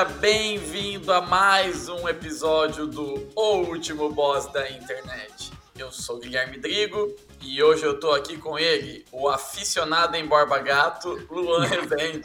[0.00, 5.50] Seja bem-vindo a mais um episódio do O Último Boss da Internet.
[5.76, 10.58] Eu sou Guilherme Drigo e hoje eu tô aqui com ele, o aficionado em Borba
[10.60, 12.22] Gato, Luan Rezende.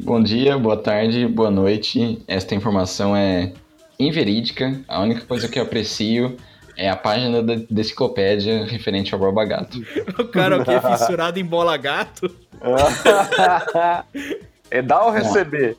[0.00, 2.24] Bom dia, boa tarde, boa noite.
[2.26, 3.52] Esta informação é
[3.98, 4.80] inverídica.
[4.88, 6.38] A única coisa que eu aprecio
[6.74, 9.78] é a página da da enciclopédia referente ao Borba Gato.
[10.18, 12.34] O cara aqui é fissurado em bola gato.
[14.70, 15.76] é dar ou receber?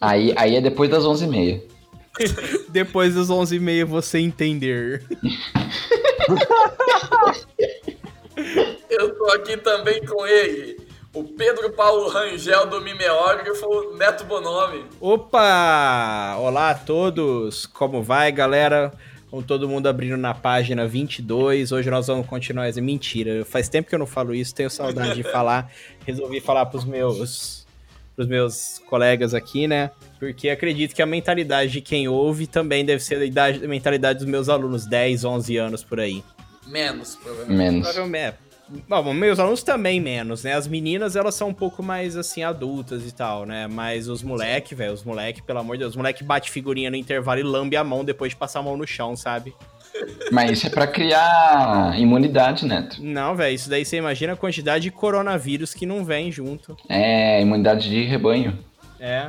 [0.00, 1.62] Aí, aí é depois das 11h30.
[2.68, 5.04] Depois dos 11h30 você entender.
[8.88, 10.76] Eu tô aqui também com ele,
[11.14, 14.84] o Pedro Paulo Rangel do Mimeógrafo, Neto Bonomi.
[15.00, 16.36] Opa!
[16.38, 17.66] Olá a todos!
[17.66, 18.92] Como vai, galera?
[19.30, 21.70] Com todo mundo abrindo na página 22.
[21.72, 22.66] Hoje nós vamos continuar.
[22.66, 25.70] essa- Mentira, faz tempo que eu não falo isso, tenho saudade de falar.
[26.04, 27.59] Resolvi falar pros meus,
[28.20, 29.90] pros meus colegas aqui, né?
[30.18, 34.18] Porque acredito que a mentalidade de quem ouve também deve ser a idade- a mentalidade
[34.18, 36.22] dos meus alunos, 10, 11 anos por aí.
[36.66, 37.56] Menos, provavelmente.
[37.58, 37.88] Menos.
[37.88, 38.26] Provavelmente.
[38.26, 38.50] é.
[38.86, 40.52] Bom, meus alunos também menos, né?
[40.52, 43.66] As meninas, elas são um pouco mais, assim, adultas e tal, né?
[43.66, 46.96] Mas os moleque, velho, os moleque, pelo amor de Deus, os moleque bate figurinha no
[46.96, 49.54] intervalo e lambe a mão depois de passar a mão no chão, sabe?
[50.32, 52.96] Mas isso é pra criar imunidade, Neto.
[53.00, 56.76] Não, velho, isso daí você imagina a quantidade de coronavírus que não vem junto.
[56.88, 58.58] É imunidade de rebanho.
[58.98, 59.28] É.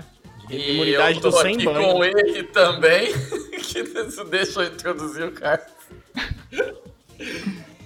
[0.49, 1.93] E Imunidade eu tô do sem aqui banho.
[1.93, 3.13] com ele também,
[3.61, 5.65] que isso deixa eu introduzir o cara.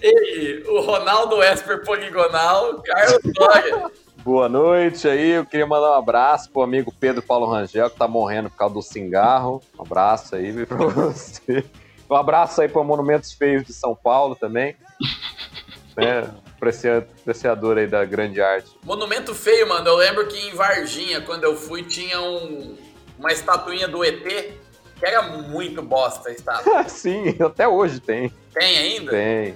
[0.02, 3.92] Ele, o Ronaldo Esper Poligonal, Carlos Dória.
[4.24, 8.08] Boa noite aí, eu queria mandar um abraço pro amigo Pedro Paulo Rangel, que tá
[8.08, 9.62] morrendo por causa do cigarro.
[9.78, 11.64] Um abraço aí pra você.
[12.10, 14.76] Um abraço aí pro Monumentos Feios de São Paulo também.
[15.98, 16.30] né?
[16.56, 18.70] Aprecia- Apreciador aí da grande arte.
[18.84, 19.88] Monumento feio, mano.
[19.88, 22.76] Eu lembro que em Varginha, quando eu fui, tinha um,
[23.20, 26.84] uma estatuinha do ET, que era muito bosta a estátua.
[26.90, 28.32] Sim, até hoje tem.
[28.54, 29.12] Tem ainda?
[29.12, 29.56] Tem.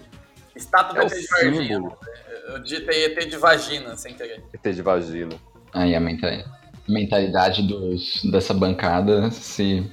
[0.56, 1.76] Estátua do É o ET de Varginha.
[1.76, 1.98] símbolo.
[2.48, 4.44] Eu digitei ET de vagina, sem querer.
[4.54, 5.36] ET de vagina.
[5.72, 6.44] Aí a menta-
[6.88, 9.90] mentalidade dos, dessa bancada se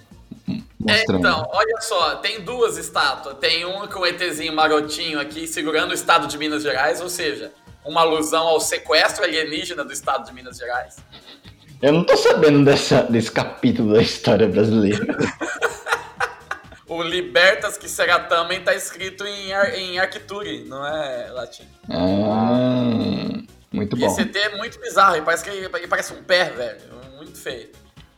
[0.88, 3.36] É, então, olha só, tem duas estátuas.
[3.38, 7.52] Tem uma com o ETzinho marotinho aqui segurando o estado de Minas Gerais, ou seja,
[7.84, 10.96] uma alusão ao sequestro alienígena do estado de Minas Gerais.
[11.82, 15.06] Eu não tô sabendo dessa, desse capítulo da história brasileira.
[16.88, 21.66] O Libertas que será também tá escrito em, ar, em Arcturi, não é latim.
[21.90, 22.84] Ah,
[23.72, 24.06] muito E bom.
[24.06, 26.80] esse ET é muito bizarro, ele parece, que ele parece um pé, velho.
[27.16, 27.70] Muito feio.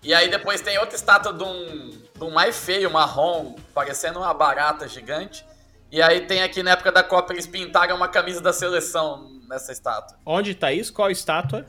[0.02, 1.90] E aí depois tem outra estátua de um,
[2.24, 5.44] um mais feio, marrom, parecendo uma barata gigante.
[5.90, 9.72] E aí tem aqui na época da Copa eles pintaram uma camisa da seleção nessa
[9.72, 10.18] estátua.
[10.26, 10.92] Onde tá isso?
[10.92, 11.64] Qual estátua?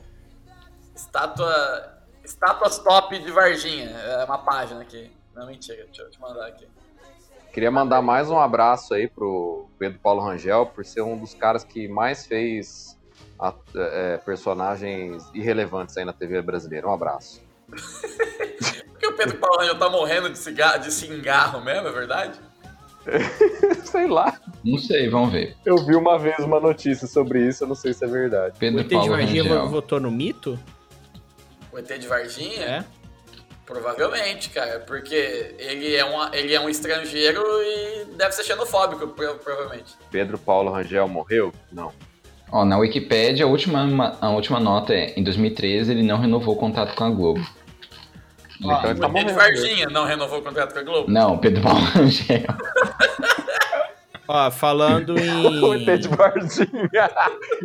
[0.94, 1.98] Estátua.
[2.22, 3.88] Estátuas top de Varginha.
[3.90, 5.10] É uma página aqui.
[5.34, 6.66] Não, mentira, deixa eu te mandar aqui.
[7.52, 11.64] Queria mandar mais um abraço aí pro Pedro Paulo Rangel, por ser um dos caras
[11.64, 12.96] que mais fez
[13.38, 16.86] a- é, personagens irrelevantes aí na TV brasileira.
[16.86, 17.42] Um abraço.
[19.10, 22.38] O Pedro Paulo já tá morrendo de, cigarro, de cigarro mesmo, é verdade?
[23.84, 24.38] Sei lá.
[24.64, 25.56] Não sei, vamos ver.
[25.64, 28.56] Eu vi uma vez uma notícia sobre isso, eu não sei se é verdade.
[28.56, 29.68] O Pedro ET de Paulo Varginha Rangel.
[29.68, 30.58] votou no mito?
[31.72, 32.62] O ET de Varginha?
[32.64, 32.84] É.
[33.64, 39.36] Provavelmente, cara, porque ele é, um, ele é um estrangeiro e deve ser xenofóbico, pro-
[39.36, 39.94] provavelmente.
[40.10, 41.52] Pedro Paulo Rangel morreu?
[41.70, 41.92] Não.
[42.50, 46.58] Ó, na Wikipédia, a última, a última nota é: em 2013 ele não renovou o
[46.58, 47.40] contrato com a Globo.
[48.60, 49.34] Então o ele tá ET de morrendo.
[49.34, 51.10] Varginha não renovou o contrato com a Globo?
[51.10, 52.44] Não, Pedro Paulo Rangel.
[54.28, 55.84] Ó, falando O em...
[56.16, 57.10] Varginha.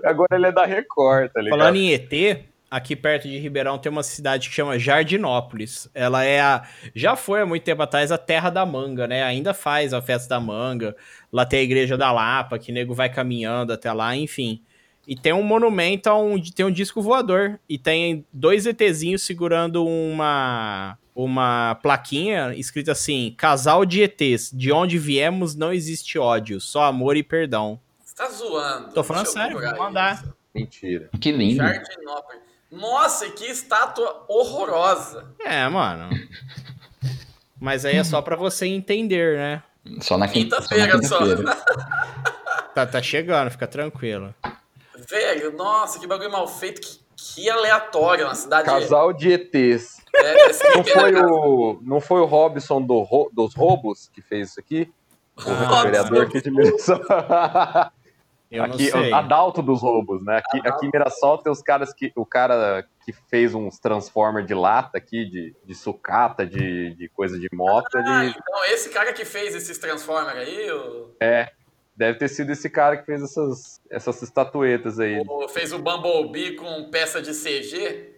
[0.03, 1.59] Agora ele é da Record, tá ligado?
[1.59, 5.89] Falando em ET, aqui perto de Ribeirão tem uma cidade que chama Jardinópolis.
[5.94, 6.63] Ela é a.
[6.95, 9.21] Já foi há muito tempo atrás a terra da manga, né?
[9.24, 10.95] Ainda faz a festa da manga.
[11.31, 14.62] Lá tem a igreja da Lapa, que nego vai caminhando até lá, enfim.
[15.07, 17.60] E tem um monumento onde tem um disco voador.
[17.69, 24.98] E tem dois ETzinhos segurando uma, uma plaquinha escrita assim: Casal de ETs, de onde
[24.98, 27.80] viemos não existe ódio, só amor e perdão.
[28.04, 28.94] Você tá zoando.
[28.94, 30.16] Tô falando sério, vou mandar.
[30.16, 30.34] isso.
[30.56, 31.10] Mentira.
[31.19, 31.58] Que lindo.
[31.58, 32.42] Jardinópolis.
[32.72, 35.25] Nossa, que estátua horrorosa.
[35.40, 36.10] É, mano.
[37.60, 39.63] Mas aí é só pra você entender, né?
[40.01, 41.19] Só na quin- só na Quinta-feira só.
[41.19, 41.56] quinta-feira.
[42.75, 44.36] Tá, tá chegando, fica tranquilo.
[45.10, 46.81] Velho, nossa, que bagulho mal feito.
[46.81, 48.66] Que, que aleatório na cidade.
[48.66, 49.98] Casal de ETs.
[50.16, 54.60] É, esse Não foi o, não foi o Robson do dos roubos que fez isso
[54.60, 54.92] aqui?
[55.38, 57.00] O Ah, vereador aqui de Mirassol.
[58.52, 59.12] Eu aqui, não sei.
[59.13, 60.38] Adalto dos roubos, né?
[60.38, 62.12] Aqui, aqui em Mirassol tem os caras que.
[62.16, 67.38] O cara que fez uns Transformer de lata aqui, de, de sucata, de, de coisa
[67.38, 68.36] de moto, Ah, ele.
[68.38, 71.51] então esse cara que fez esses Transformers aí, o, É.
[71.95, 75.21] Deve ter sido esse cara que fez essas, essas estatuetas aí.
[75.25, 78.12] o- fez o Bumblebee com peça de CG.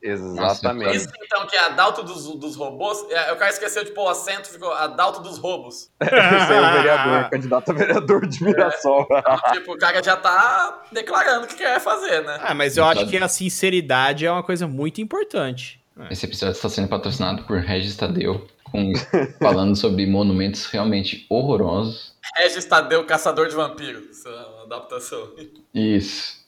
[0.00, 0.96] Exatamente.
[0.96, 3.04] Isso então que é Adalto dos, dos robôs.
[3.10, 5.90] É, o cara esqueceu de pôr o acento, ficou Adalto dos roubos.
[6.00, 9.06] Esse aí é o vereador, candidato a vereador de Mirassol.
[9.10, 12.38] Então, tipo, o cara já tá declarando o que quer fazer, né?
[12.42, 15.80] Ah, mas eu acho que a sinceridade é uma coisa muito importante.
[16.10, 18.92] Esse episódio está sendo patrocinado por Regis Tadeu, com,
[19.38, 22.14] falando sobre monumentos realmente horrorosos.
[22.36, 24.24] Regis Tadeu, Caçador de Vampiros.
[24.26, 25.28] É adaptação.
[25.74, 26.38] Isso.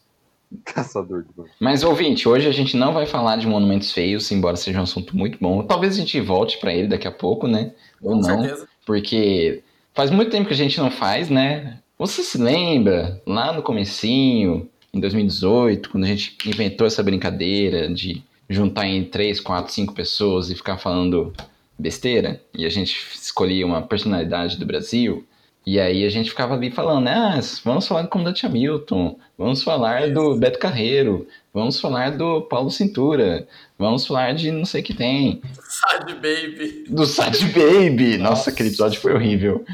[0.65, 1.51] Caçador de banco.
[1.61, 5.17] Mas, ouvinte, hoje a gente não vai falar de monumentos feios, embora seja um assunto
[5.17, 5.63] muito bom.
[5.63, 7.73] Talvez a gente volte pra ele daqui a pouco, né?
[8.03, 8.23] Ou Com não.
[8.43, 8.69] certeza.
[8.85, 9.63] Porque
[9.95, 11.79] faz muito tempo que a gente não faz, né?
[11.99, 18.23] Você se lembra, lá no comecinho, em 2018, quando a gente inventou essa brincadeira de
[18.49, 21.33] juntar em 3, 4, 5 pessoas e ficar falando
[21.81, 22.41] besteira?
[22.55, 25.27] E a gente escolhia uma personalidade do Brasil.
[25.67, 30.11] E aí a gente ficava ali falando, ah, vamos falar do comandante Hamilton, vamos falar
[30.11, 33.47] do Beto Carreiro, vamos falar do Paulo Cintura,
[33.79, 35.43] vamos falar de não sei o que tem.
[35.63, 36.87] Sad Baby.
[36.89, 38.17] Do Sad Baby!
[38.17, 39.65] Nossa, aquele episódio foi horrível.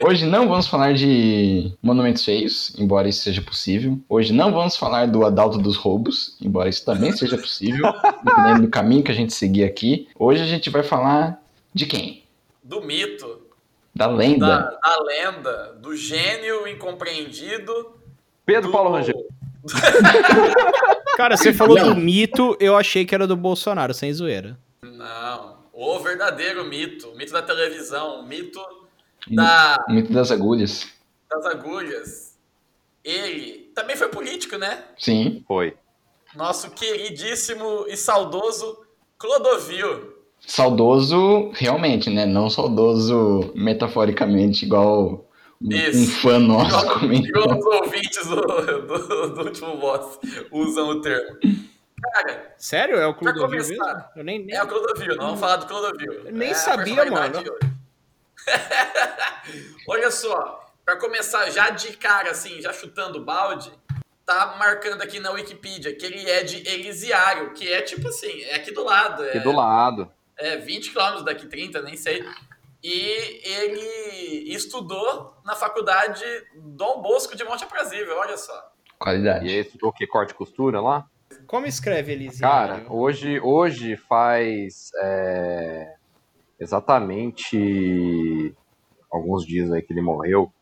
[0.00, 3.98] Hoje não vamos falar de monumentos feios, embora isso seja possível.
[4.08, 7.84] Hoje não vamos falar do Adalto dos Roubos, embora isso também seja possível,
[8.22, 10.08] dependendo do caminho que a gente seguir aqui.
[10.16, 11.42] Hoje a gente vai falar
[11.74, 12.22] de quem?
[12.62, 13.42] Do mito.
[13.94, 14.46] Da lenda.
[14.46, 15.78] Da, da lenda.
[15.82, 17.72] Do gênio incompreendido.
[18.46, 19.26] Pedro do- Paulo Rangel.
[21.16, 24.56] Cara, você falou do mito, eu achei que era do Bolsonaro, sem zoeira.
[24.82, 25.58] Não.
[25.72, 27.08] O verdadeiro mito.
[27.08, 28.20] O mito da televisão.
[28.20, 28.60] O mito
[29.30, 30.86] da, O mito das agulhas.
[31.30, 32.38] das agulhas.
[33.04, 34.84] Ele também foi político, né?
[34.98, 35.44] Sim.
[35.46, 35.76] Foi.
[36.34, 38.78] Nosso queridíssimo e saudoso
[39.18, 40.14] Clodovil.
[40.40, 42.24] Saudoso, realmente, né?
[42.26, 45.26] Não saudoso metaforicamente, igual
[45.60, 45.98] um, Isso.
[45.98, 47.42] um fã nosso Igual, comentou.
[47.42, 50.18] igual os ouvintes do, do, do último boss
[50.52, 51.36] usam o termo.
[52.00, 52.96] Cara, Sério?
[52.96, 53.76] É o Clodovil mesmo?
[54.14, 54.54] Eu nem, nem...
[54.54, 56.12] é o Clodovil, não vamos falar do Clodovil.
[56.12, 57.38] Eu nem É sabia, mano.
[57.38, 57.50] hoje.
[59.88, 63.72] Olha só, pra começar já de cara, assim, já chutando o balde,
[64.24, 68.56] tá marcando aqui na Wikipedia que ele é de Elisiário, que é tipo assim, é
[68.56, 69.22] aqui do lado.
[69.24, 70.10] Aqui É, do lado.
[70.36, 72.24] é 20 quilômetros daqui, 30, nem sei.
[72.82, 76.24] E ele estudou na faculdade
[76.54, 78.72] Dom Bosco de Monte Aprazível, olha só.
[78.98, 79.46] Qualidade.
[79.46, 80.06] E esse o que?
[80.06, 81.06] Corte e costura lá?
[81.46, 82.74] Como escreve Elisiário?
[82.84, 85.94] Cara, hoje, hoje faz é,
[86.60, 88.54] exatamente
[89.10, 90.52] alguns dias aí que ele morreu.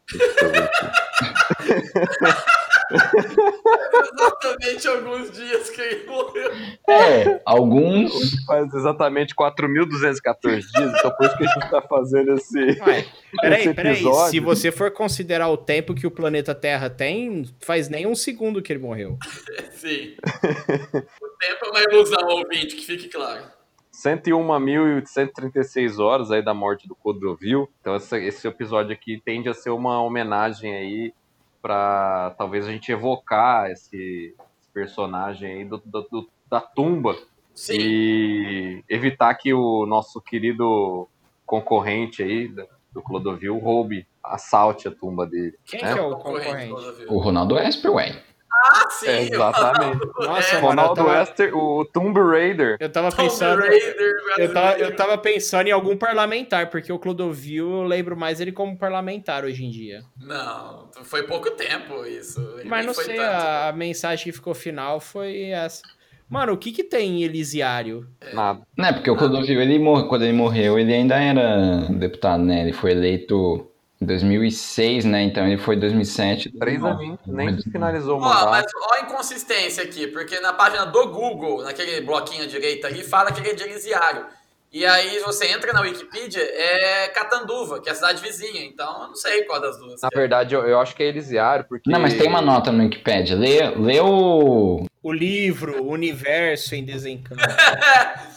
[4.15, 6.51] Exatamente alguns dias que ele morreu.
[6.89, 8.13] É, alguns.
[8.47, 12.59] Faz exatamente 4.214 dias, então por isso que a gente tá fazendo esse.
[12.59, 13.07] Ué,
[13.41, 13.93] peraí, esse peraí.
[13.95, 14.31] episódio.
[14.31, 18.63] Se você for considerar o tempo que o planeta Terra tem, faz nem um segundo
[18.63, 19.19] que ele morreu.
[19.73, 20.15] Sim.
[20.23, 23.56] o tempo é uma ilusão, ouvinte, que fique claro.
[23.97, 27.69] 101.836 horas aí da morte do Clodovil.
[27.81, 31.15] Então essa- esse episódio aqui tende a ser uma homenagem aí
[31.63, 37.17] para talvez a gente evocar esse, esse personagem aí do, do- do- da tumba
[37.55, 37.75] Sim.
[37.79, 41.09] e evitar que o nosso querido
[41.45, 45.55] concorrente aí da- do Clodovil roube, assalte a tumba dele.
[45.65, 47.07] Quem É, que é o Concorrente.
[47.09, 48.23] O Ronaldo Esper, ué.
[48.69, 49.07] Ah, sim.
[49.07, 50.01] É, exatamente.
[50.19, 52.77] Nossa, É, Ronaldo tava, Wester, o Tomb Raider.
[52.81, 53.61] eu tava Tomb pensando...
[53.61, 58.41] Raider Eu tava, eu tava pensando em algum parlamentar, porque o Clodovil eu lembro mais
[58.41, 60.03] ele como parlamentar hoje em dia.
[60.21, 62.41] Não, foi pouco tempo isso.
[62.59, 63.29] Ele Mas não foi sei, tanto.
[63.29, 65.83] a, a mensagem que ficou final foi essa.
[66.29, 68.05] Mano, o que que tem em Elisiário?
[68.33, 68.61] Nada.
[68.77, 72.63] Né, porque o Clodovil, ele morre, quando ele morreu, ele ainda era deputado, né?
[72.63, 73.71] Ele foi eleito
[74.01, 75.23] 2006, né?
[75.23, 76.51] Então ele foi 2007.
[76.59, 77.05] Três 2009.
[77.05, 78.51] aninhos, nem finalizou o Ó, mandato.
[78.51, 83.03] mas ó a inconsistência aqui, porque na página do Google, naquele bloquinho à direita ali,
[83.03, 84.27] fala que ele é de Elisiário.
[84.73, 88.63] E aí você entra na Wikipedia, é Catanduva, que é a cidade vizinha.
[88.63, 90.03] Então eu não sei qual das duas.
[90.03, 90.17] Na é.
[90.17, 91.91] verdade, eu, eu acho que é Elisiário, porque...
[91.91, 93.37] Não, mas tem uma nota no Wikipedia.
[93.37, 94.85] Lê, lê o.
[95.03, 97.41] O livro, o universo em desencanto.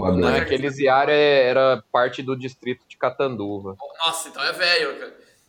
[0.00, 0.40] o Não, Abel.
[0.40, 0.44] é
[1.12, 3.76] é- era parte do distrito de Catanduva.
[4.06, 4.98] Nossa, então é velho.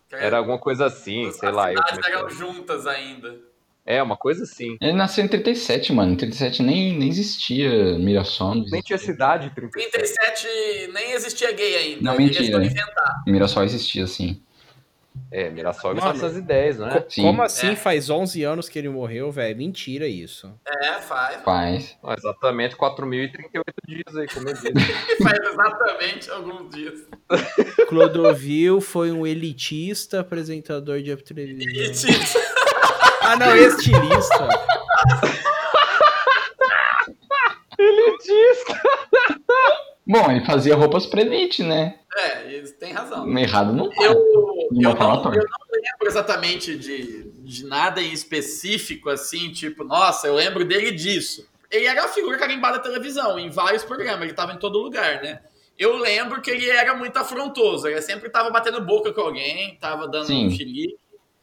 [0.10, 0.24] cara.
[0.24, 1.72] Era alguma coisa assim, As sei lá.
[1.72, 2.30] eu cidades é eram é.
[2.32, 3.38] juntas ainda.
[3.86, 4.78] É, uma coisa assim.
[4.82, 6.14] Ele nasceu em 37, mano.
[6.14, 8.50] Em 37 nem, nem existia Mirassol.
[8.56, 9.14] Não Nem tinha existia.
[9.14, 9.92] cidade em 37.
[9.92, 12.02] 37 nem existia gay ainda.
[12.04, 12.64] Não, mentira.
[12.64, 13.24] inventar.
[13.26, 14.40] Mirassol existia, sim.
[15.32, 16.90] É, Mirassol é Mano, 1910, né?
[17.02, 17.22] Co- Sim.
[17.24, 17.76] Como assim É.
[17.76, 19.56] faz 11 anos que ele morreu, velho?
[19.58, 20.52] Mentira isso.
[20.68, 21.42] É, faz.
[21.44, 21.98] Faz.
[22.04, 24.72] Ah, Exatamente 4.038 dias aí, como eu disse.
[25.22, 27.00] faz exatamente alguns dias.
[27.88, 31.70] Clodovil foi um elitista apresentador de televisão.
[31.84, 32.40] E tipo,
[33.22, 34.48] Ah, não, estilista.
[40.08, 41.96] Bom, ele fazia roupas pra elite, né?
[42.18, 43.38] é, eles têm razão.
[43.38, 44.04] Errado não tá.
[44.06, 44.14] Eu,
[44.72, 50.28] eu, uma não, eu não lembro exatamente de, de nada em específico, assim, tipo, nossa,
[50.28, 51.48] eu lembro dele disso.
[51.72, 55.22] Ele era a figura carimbada da televisão, em vários programas, ele tava em todo lugar,
[55.22, 55.40] né?
[55.78, 60.08] Eu lembro que ele era muito afrontoso, ele sempre tava batendo boca com alguém, tava
[60.08, 60.48] dando Sim.
[60.48, 60.98] um chilique.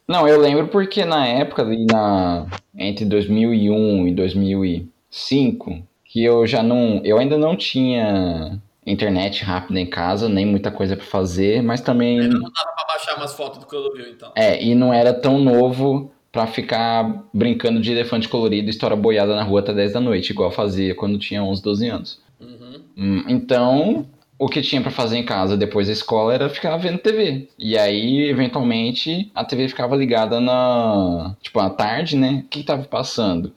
[0.07, 2.45] Não, eu lembro porque na época, ali na,
[2.77, 7.01] entre 2001 e 2005, que eu já não.
[7.03, 12.17] Eu ainda não tinha internet rápida em casa, nem muita coisa pra fazer, mas também.
[12.19, 14.31] Não dava pra baixar umas fotos do Clodovil, então.
[14.35, 19.35] É, e não era tão novo pra ficar brincando de elefante colorido e história boiada
[19.35, 22.21] na rua até 10 da noite, igual eu fazia quando tinha 11, 12 anos.
[22.39, 22.81] Uhum.
[22.95, 24.05] Hum, Então,
[24.39, 27.47] o que tinha pra fazer em casa depois da escola era ficar vendo TV.
[27.57, 31.35] E aí, eventualmente, a TV ficava ligada na.
[31.41, 32.43] Tipo, à tarde, né?
[32.45, 33.51] O que, que tava passando?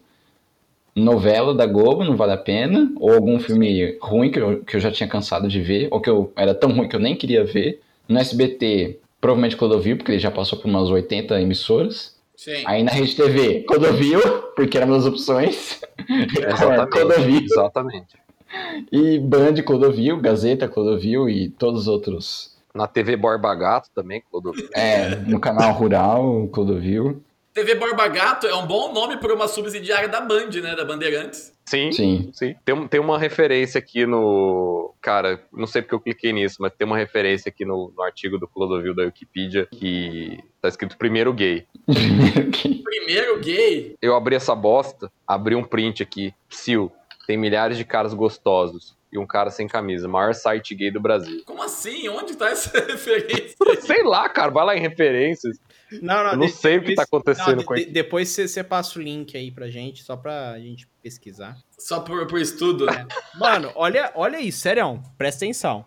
[0.94, 2.92] Novela da Globo, não vale a pena.
[2.98, 5.88] Ou algum filme ruim que eu, que eu já tinha cansado de ver.
[5.90, 7.80] Ou que eu era tão ruim que eu nem queria ver.
[8.08, 12.18] No SBT, provavelmente Clodovil, porque ele já passou por umas 80 emissoras.
[12.36, 12.62] Sim.
[12.64, 14.20] Aí na Rede TV, Clodovil,
[14.56, 15.80] porque eram as opções.
[16.08, 17.42] Record, Clodovil.
[17.42, 18.16] Exatamente.
[18.90, 22.56] E Band Clodovil, Gazeta Clodovil e todos os outros.
[22.74, 24.68] Na TV Borba Gato também, Clodovil.
[24.74, 27.22] É, no canal Rural, Clodovil.
[27.52, 30.74] TV Borba Gato é um bom nome para uma subsidiária da Band, né?
[30.76, 31.52] Da Bandeirantes.
[31.66, 32.30] Sim, Sim.
[32.32, 32.54] sim.
[32.64, 34.94] Tem, um- tem uma referência aqui no.
[35.00, 38.38] Cara, não sei porque eu cliquei nisso, mas tem uma referência aqui no, no artigo
[38.38, 41.66] do Clodovil da Wikipedia que tá escrito primeiro gay.
[41.86, 42.82] Primeiro que.
[42.82, 43.94] Primeiro gay.
[44.02, 46.34] Eu abri essa bosta, abri um print aqui.
[46.48, 46.90] Psil,
[47.26, 48.96] tem milhares de caras gostosos.
[49.12, 50.06] E um cara sem camisa.
[50.06, 51.42] Maior site gay do Brasil.
[51.44, 52.08] Como assim?
[52.08, 53.56] Onde tá essa referência?
[53.80, 55.56] Sei lá, cara, vai lá em referências.
[56.00, 57.90] Não, não, Eu não de- sei o que tá acontecendo não, com de- isso.
[57.92, 61.56] Depois você, você passa o link aí pra gente, só pra gente pesquisar.
[61.78, 62.86] Só por, por estudo.
[63.38, 65.84] Mano, olha, olha aí, sério, presta atenção.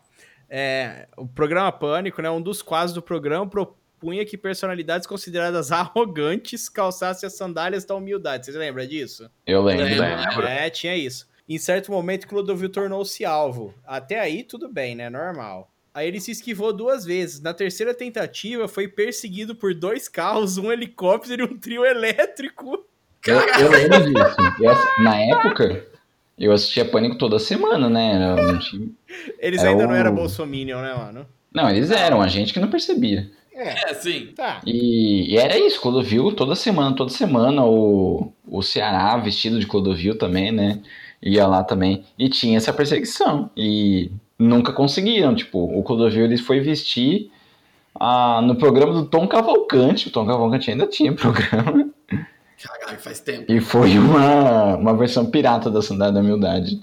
[0.50, 2.29] É, o programa Pânico, né?
[2.29, 8.45] Um dos quadros do programa propunha que personalidades consideradas arrogantes calçassem as sandálias da humildade.
[8.45, 9.29] Vocês lembram disso?
[9.48, 9.86] Eu lembro.
[9.86, 10.45] Lembro.
[10.45, 11.27] É, tinha isso.
[11.50, 13.74] Em certo momento, Clodovil tornou-se alvo.
[13.86, 15.10] Até aí, tudo bem, né?
[15.10, 15.69] Normal.
[15.93, 17.39] Aí ele se esquivou duas vezes.
[17.41, 22.83] Na terceira tentativa, foi perseguido por dois carros, um helicóptero e um trio elétrico.
[23.27, 24.35] Eu, eu lembro disso.
[24.59, 25.85] Eu na época,
[26.38, 28.15] eu assistia Pânico toda semana, né?
[28.15, 28.93] Era time-
[29.39, 31.27] Eles É ainda não o- eram bolsominion, né, mano?
[31.53, 33.29] Não, eles eram, a gente que não percebia.
[33.55, 34.33] É, sim.
[34.35, 34.62] Tá.
[34.65, 40.17] E, e era isso, Clodovil toda semana, toda semana o, o Ceará vestido de Clodovil
[40.17, 40.81] também, né?
[41.21, 42.03] Ia lá também.
[42.17, 43.51] E tinha essa perseguição.
[43.55, 44.09] E
[44.43, 45.33] nunca conseguiram.
[45.35, 47.31] Tipo, o Clodovil ele foi vestir
[48.00, 50.07] ah, no programa do Tom Cavalcante.
[50.07, 51.89] O Tom Cavalcante ainda tinha programa.
[52.62, 53.51] Caralho, faz tempo.
[53.51, 56.81] E foi uma, uma versão pirata da Sandália da Humildade.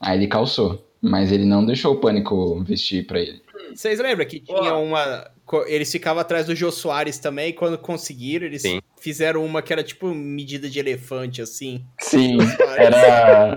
[0.00, 0.84] Aí ele calçou.
[1.02, 3.40] Mas ele não deixou o Pânico vestir pra ele.
[3.74, 5.30] Vocês lembram que tinha uma.
[5.66, 8.80] Eles ficavam atrás do Jô Soares também, e quando conseguiram, eles Sim.
[9.00, 11.84] fizeram uma que era tipo medida de elefante, assim.
[11.98, 12.38] Sim,
[12.76, 13.56] era.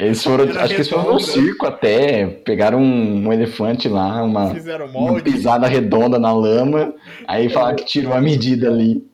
[0.00, 0.44] Eles foram.
[0.44, 1.32] Acho que eles foram no redonda.
[1.32, 2.26] circo até.
[2.26, 4.46] Pegaram um, um elefante lá, uma,
[4.94, 6.94] uma pisada redonda na lama.
[7.28, 9.06] Aí falaram que tirou a medida ali.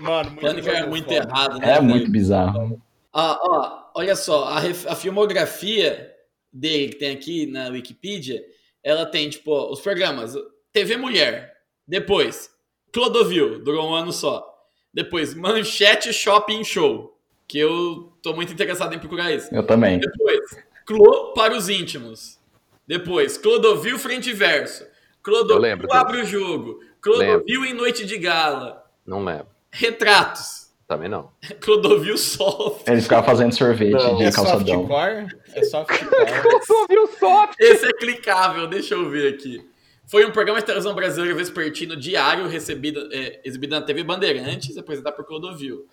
[0.00, 1.76] Mano, muito é muito errado, né?
[1.76, 2.80] É muito bizarro.
[3.12, 6.14] Ah, ó, olha só, a, a filmografia
[6.52, 8.40] dele que tem aqui na Wikipedia,
[8.84, 10.34] ela tem, tipo, ó, os programas
[10.72, 11.54] TV Mulher,
[11.86, 12.50] depois
[12.92, 14.46] Clodovil, durou um ano só,
[14.94, 19.52] depois Manchete Shopping Show, que eu tô muito interessado em procurar isso.
[19.54, 19.98] Eu também.
[19.98, 20.40] Depois,
[20.86, 22.38] Clô para os íntimos.
[22.86, 24.86] Depois, Clodovil Frente e Verso.
[25.22, 26.80] Clodovil lembro abre o jogo.
[27.00, 28.84] Clodovil em Noite de Gala.
[29.06, 29.46] Não lembro.
[29.70, 30.68] Retratos.
[30.86, 31.30] Também não.
[31.60, 32.90] Clodovil sofre.
[32.92, 34.88] Eles ficavam fazendo sorvete Não, de É calçadão.
[34.88, 35.26] softcore?
[35.52, 36.08] É softcore.
[36.66, 37.54] Clodovil soft!
[37.60, 39.68] Esse é clicável, deixa eu ver aqui.
[40.06, 45.14] Foi um programa de televisão brasileiro vespertino diário, recebido, é, exibido na TV Bandeirantes, apresentado
[45.14, 45.86] por Clodovil.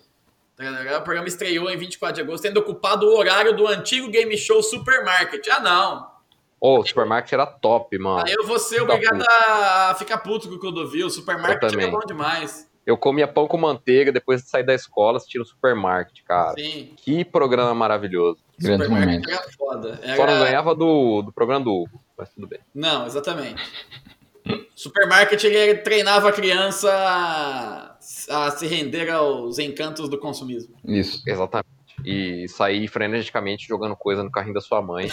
[0.58, 4.62] O programa estreou em 24 de agosto, tendo ocupado o horário do antigo game show
[4.62, 5.46] Supermarket.
[5.50, 6.16] Ah, não.
[6.58, 8.24] Ô, o supermarket era top, mano.
[8.26, 9.30] Aí eu vou ser Fica obrigado puto.
[9.30, 11.06] a ficar puto com o Clodovil.
[11.06, 11.90] O Supermarket é também.
[11.90, 12.66] bom demais.
[12.86, 16.54] Eu comia pão com manteiga depois de sair da escola assistindo o supermarket, cara.
[16.54, 16.94] Sim.
[16.96, 18.38] Que programa maravilhoso.
[18.58, 19.30] Grande Supermarket momento.
[19.30, 20.00] era foda.
[20.02, 20.16] Era...
[20.16, 22.60] Só não ganhava do, do programa do Hugo, mas tudo bem.
[22.72, 23.60] Não, exatamente.
[24.74, 27.96] Supermarket ele treinava a criança a,
[28.30, 30.74] a se render aos encantos do consumismo.
[30.84, 31.22] Isso.
[31.26, 31.66] Exatamente.
[32.04, 35.08] E sair freneticamente jogando coisa no carrinho da sua mãe.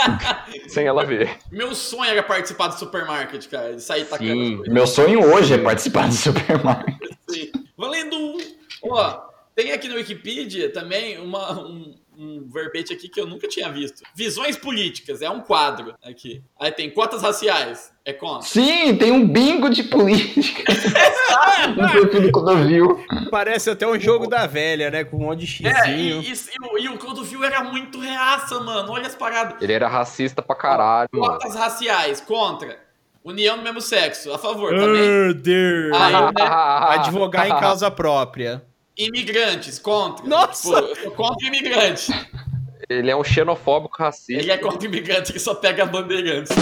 [0.68, 1.36] sem ela ver.
[1.50, 3.74] Meu sonho era participar do supermarket, cara.
[3.74, 4.42] De sair tacando Sim.
[4.42, 4.74] as coisas.
[4.74, 6.96] Meu sonho hoje é participar do supermarket.
[7.28, 7.50] Sim.
[7.76, 8.38] Valendo um.
[8.84, 9.20] Ó,
[9.54, 14.02] tem aqui no Wikipedia também uma, um, um verbete aqui que eu nunca tinha visto.
[14.14, 16.42] Visões políticas, é um quadro aqui.
[16.60, 18.46] Aí tem cotas raciais, é contra.
[18.46, 20.64] Sim, tem um bingo de política.
[21.76, 23.04] no perfil do Clodovil.
[23.30, 25.04] Parece até um jogo da velha, né?
[25.04, 26.22] Com um monte de É, xizinho.
[26.22, 28.92] e, e, e o- e o Clodovil era muito reaça, mano.
[28.92, 29.60] Olha as paradas.
[29.62, 31.32] Ele era racista pra caralho, mano.
[31.38, 32.78] Cotas raciais, contra.
[33.24, 35.08] União do mesmo sexo, a favor também.
[35.08, 35.94] Murder!
[35.94, 36.32] Aí, né?
[36.98, 38.64] Advogar em causa própria.
[38.96, 40.26] Imigrantes, contra.
[40.26, 40.82] Nossa!
[40.94, 42.12] Tipo, contra imigrante.
[42.88, 44.42] Ele é um xenofóbico racista.
[44.42, 46.56] Ele é contra imigrante que só pega bandeirantes.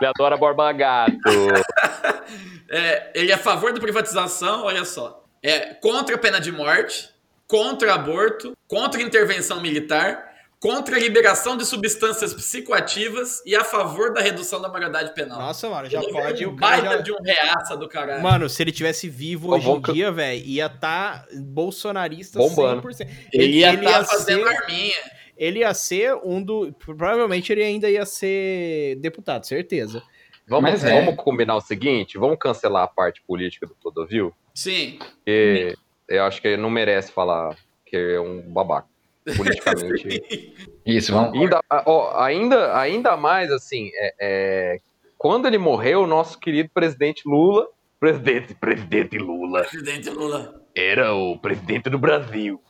[0.00, 1.14] Ele adora Borba Gato.
[2.76, 5.22] É, ele é a favor da privatização, olha só.
[5.40, 7.08] É contra a pena de morte,
[7.46, 10.33] contra aborto, contra intervenção militar,
[10.64, 15.38] contra a liberação de substâncias psicoativas e a favor da redução da maioridade penal.
[15.38, 16.42] Nossa, mano, já Ele pode.
[16.42, 17.02] é O um cara baita já...
[17.02, 18.22] de um reaça do caralho.
[18.22, 22.80] Mano, se ele tivesse vivo hoje em dia, velho, ia tá bolsonarista Bombando.
[22.88, 23.06] 100%.
[23.32, 24.96] ele ia ele estar ia fazendo ser- arminha.
[25.36, 26.72] Ele ia ser um do.
[26.72, 30.02] Provavelmente ele ainda ia ser deputado, certeza.
[30.46, 30.94] Vamos, Mas é.
[31.00, 34.32] vamos combinar o seguinte: vamos cancelar a parte política do Clodovil?
[34.54, 34.98] Sim.
[35.00, 35.74] Porque
[36.08, 38.93] eu acho que ele não merece falar que é um babaca.
[39.36, 40.54] Politicamente.
[40.84, 41.38] Isso, vamos.
[41.38, 44.80] ainda, ó, ainda, ainda mais assim, é, é,
[45.16, 47.66] quando ele morreu, o nosso querido presidente Lula.
[47.98, 49.62] Presidente, presidente Lula.
[49.62, 50.62] Presidente Lula.
[50.74, 52.60] Era o presidente do Brasil.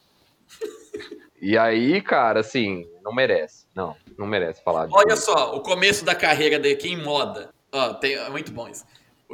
[1.41, 3.67] E aí, cara, assim, não merece.
[3.75, 4.97] Não, não merece falar disso.
[4.97, 7.53] Olha só, o começo da carreira dele aqui em moda.
[7.73, 8.85] Ó, tem, é muito bom isso.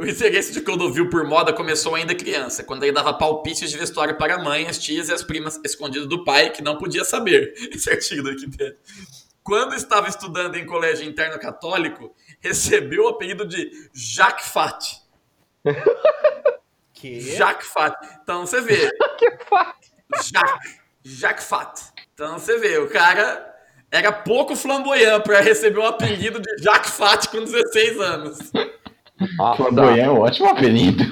[0.01, 4.17] O interesse de Clodovil por moda começou ainda criança, quando ele dava palpites de vestuário
[4.17, 7.53] para a mãe, as tias e as primas escondido do pai, que não podia saber.
[7.71, 8.79] Esse artigo da Wikipedia.
[9.45, 15.03] Quando estava estudando em colégio interno católico, recebeu o apelido de Jacques Fat.
[16.95, 17.19] Que?
[17.19, 17.95] Jacques Fat.
[18.23, 18.91] Então você vê.
[19.19, 19.87] Que fato.
[20.23, 20.79] Jacques.
[21.03, 21.81] Jacques Fat.
[22.15, 23.55] Então você vê, o cara
[23.91, 28.39] era pouco flamboyant para receber o apelido de Jacques Fat com 16 anos.
[29.40, 31.04] Ah, Flamboyant é um ótimo apelido.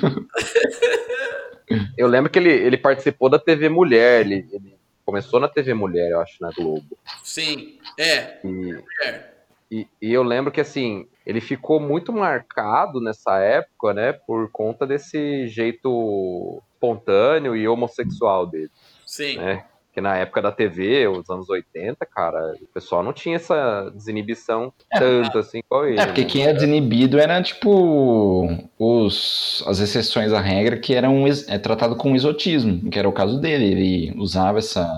[1.96, 4.22] Eu lembro que ele, ele participou da TV Mulher.
[4.22, 6.96] Ele, ele começou na TV Mulher, eu acho, na Globo.
[7.22, 8.38] Sim, é.
[8.44, 9.30] E, é.
[9.70, 14.12] e, e eu lembro que, assim, ele ficou muito marcado nessa época, né?
[14.12, 18.70] Por conta desse jeito espontâneo e homossexual dele,
[19.04, 19.36] Sim.
[19.36, 19.64] né?
[19.98, 24.72] Que na época da TV, os anos 80, cara, o pessoal não tinha essa desinibição
[24.96, 25.98] tanto assim igual ele.
[25.98, 26.28] É, porque né?
[26.28, 32.14] quem é desinibido era, tipo, os, as exceções à regra que eram é, tratado com
[32.14, 33.64] exotismo, que era o caso dele.
[33.64, 34.96] Ele usava essa,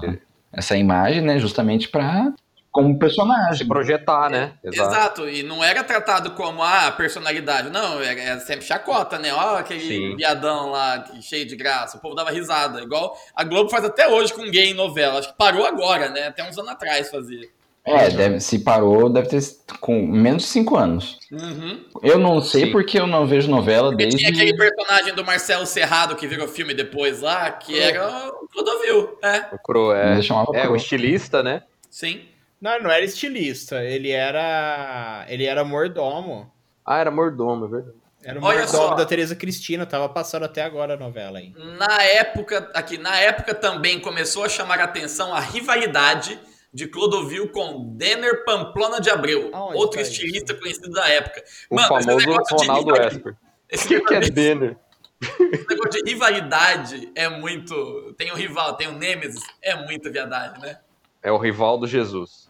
[0.53, 2.35] essa imagem, né, justamente pra,
[2.71, 3.59] como personagem.
[3.59, 4.53] Se projetar, né?
[4.63, 5.29] Exato.
[5.29, 9.33] e não era tratado como a personalidade, não, era, era sempre chacota, né?
[9.35, 10.17] Ó, aquele Sim.
[10.17, 14.09] viadão lá, que- cheio de graça, o povo dava risada, igual a Globo faz até
[14.09, 16.29] hoje com gay em novela, acho que parou agora, né?
[16.29, 17.49] Até uns anos atrás fazia.
[17.83, 19.41] É, deve, se parou, deve ter
[19.81, 21.19] com menos de cinco anos.
[21.33, 21.83] Uhum.
[22.03, 22.73] Eu não sei Sim.
[22.73, 24.19] porque eu não vejo novela Porque desde...
[24.19, 29.19] tinha aquele personagem do Marcelo Serrado que virou filme depois lá, que era o Clodovil,
[29.23, 31.63] é, O Cro, é, Ele chamava é o estilista, né?
[31.89, 32.21] sim.
[32.61, 33.83] Não, não era estilista.
[33.83, 35.25] Ele era.
[35.29, 36.53] Ele era mordomo.
[36.85, 37.97] Ah, era mordomo, é verdade.
[38.23, 38.95] Era o Olha mordomo só.
[38.95, 39.87] da Tereza Cristina.
[39.87, 41.55] Tava passando até agora a novela aí.
[41.79, 46.39] Na época, aqui, na época também começou a chamar a atenção a rivalidade
[46.73, 51.43] de Clodovil com Denner Pamplona de Abreu, Aonde outro tá estilista conhecido da época.
[51.71, 53.37] O Mano, esse famoso Ronaldo Esper.
[53.69, 54.77] Esse O que, que é Denner?
[55.23, 58.15] esse negócio de rivalidade é muito.
[58.19, 60.79] Tem o rival, tem o Nemesis, é muita viadagem, né?
[61.23, 62.50] É o rival do Jesus.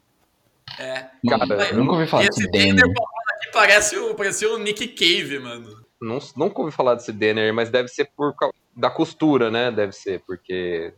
[0.78, 1.06] É.
[1.28, 2.96] Cara, eu nunca ouvi falar Esse desse Denner Denner.
[3.35, 5.85] Aqui Parece o, parecia o Nick Cave, mano.
[6.00, 8.35] Não, nunca ouvi falar desse Denner, mas deve ser por
[8.74, 9.70] da costura, né?
[9.70, 10.94] Deve ser, porque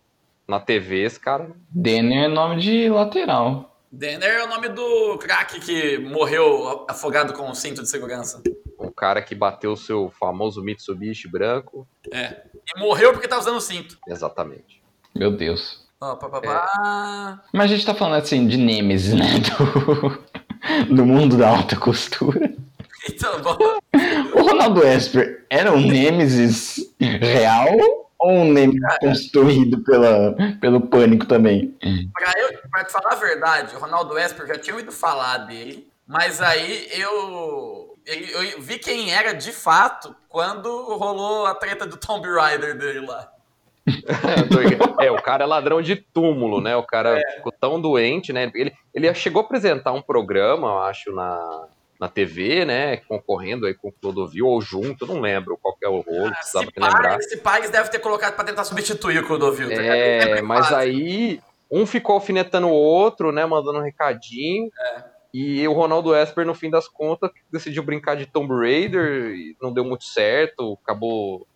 [0.47, 1.51] na TV esse cara.
[1.71, 3.73] Denner é nome de lateral.
[3.91, 8.43] Denner é o nome do craque que morreu afogado com um cinto de segurança.
[8.79, 11.87] O cara que bateu o seu famoso Mitsubishi branco.
[12.11, 12.43] É.
[12.75, 13.99] E morreu porque tá usando o cinto.
[14.09, 14.83] Exatamente.
[15.15, 15.82] Meu Deus.
[16.05, 17.43] Ó, pá, pá, pá.
[17.53, 19.27] Mas a gente tá falando assim de Nemesis, né?
[20.91, 22.53] Do, do mundo da alta costura.
[23.09, 23.57] Então, bom,
[24.35, 27.69] O Ronaldo Esper era um Nemesis real
[28.19, 31.77] ou um Nemesis construído pela, pelo pânico também?
[32.15, 35.89] pra, eu, pra te falar a verdade, o Ronaldo Esper já tinha ouvido falar dele,
[36.07, 41.97] mas aí eu, ele- eu vi quem era de fato quando rolou a treta do
[41.97, 43.29] Tomb Raider dele lá.
[45.01, 46.77] É, o cara é ladrão de túmulo, né?
[46.77, 47.37] O cara É.
[47.37, 48.51] ficou tão doente, né?
[48.55, 51.67] Ele, ele chegou a apresentar um programa, eu acho, na,
[51.99, 52.99] na TV, né?
[52.99, 56.67] Concorrendo aí com o Clodovil, ou junto, não lembro qual que é o rolo, precisava
[56.67, 57.19] Esse me lembrar.
[57.19, 59.69] esse pai eles devem ter colocado pra tentar substituir o Clodovil.
[59.69, 61.41] tá É, sempre mas aí
[61.71, 63.45] um ficou alfinetando o outro, né?
[63.45, 64.71] Mandando um recadinho.
[64.97, 65.05] É.
[65.35, 69.73] E o Ronaldo Esper, no fim das contas, decidiu brincar de Tomb Raider e não
[69.73, 71.47] deu muito certo, acabou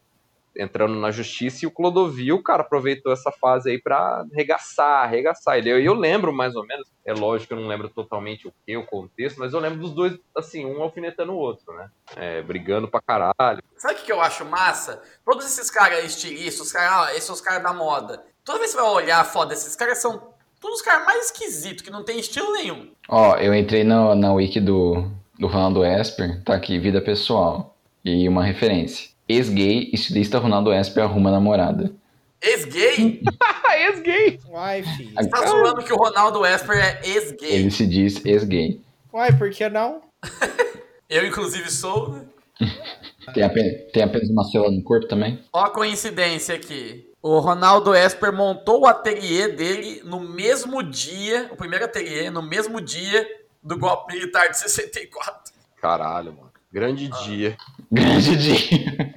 [0.59, 5.59] entrando na justiça e o Clodovil, cara, aproveitou essa fase aí pra arregaçar, arregaçar.
[5.59, 8.53] Ele, eu, eu lembro mais ou menos, é lógico que eu não lembro totalmente o
[8.65, 11.91] que, o contexto, mas eu lembro dos dois, assim, um alfinetando o outro, né?
[12.17, 13.63] É, brigando pra caralho.
[13.77, 15.03] Sabe o que que eu acho massa?
[15.25, 18.25] Todos esses caras estilistas, os caras, esses são os caras da moda.
[18.45, 21.27] Toda vez que você vai olhar a foto desses caras, são todos os caras mais
[21.27, 22.91] esquisitos, que não tem estilo nenhum.
[23.09, 27.77] Ó, eu entrei na, na wiki do, do Ronaldo Esper, tá aqui, vida pessoal.
[28.05, 29.16] E uma referência.
[29.29, 31.93] Ex-gay, estilista Ronaldo Esper arruma namorada.
[32.41, 33.23] Ex-gay?
[33.43, 34.39] Ah, ex-gay!
[34.49, 35.13] Uai, filho.
[35.15, 37.53] Você tá zoando que o Ronaldo Esper é ex-gay.
[37.53, 38.81] Ele se diz ex-gay.
[39.13, 40.03] Uai, por que não?
[41.09, 42.11] Eu, inclusive, sou.
[42.11, 42.23] né?
[43.35, 45.41] Tem apenas, tem apenas uma célula no corpo também?
[45.53, 47.11] Ó a coincidência aqui.
[47.21, 52.81] O Ronaldo Esper montou o ateliê dele no mesmo dia, o primeiro ateliê, no mesmo
[52.81, 53.27] dia
[53.61, 55.53] do golpe militar de 64.
[55.83, 56.53] Caralho, mano.
[56.73, 57.57] Grande dia.
[57.91, 59.15] Grande dia.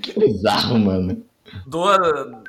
[0.00, 1.24] Que bizarro, mano.
[1.66, 1.98] Duas,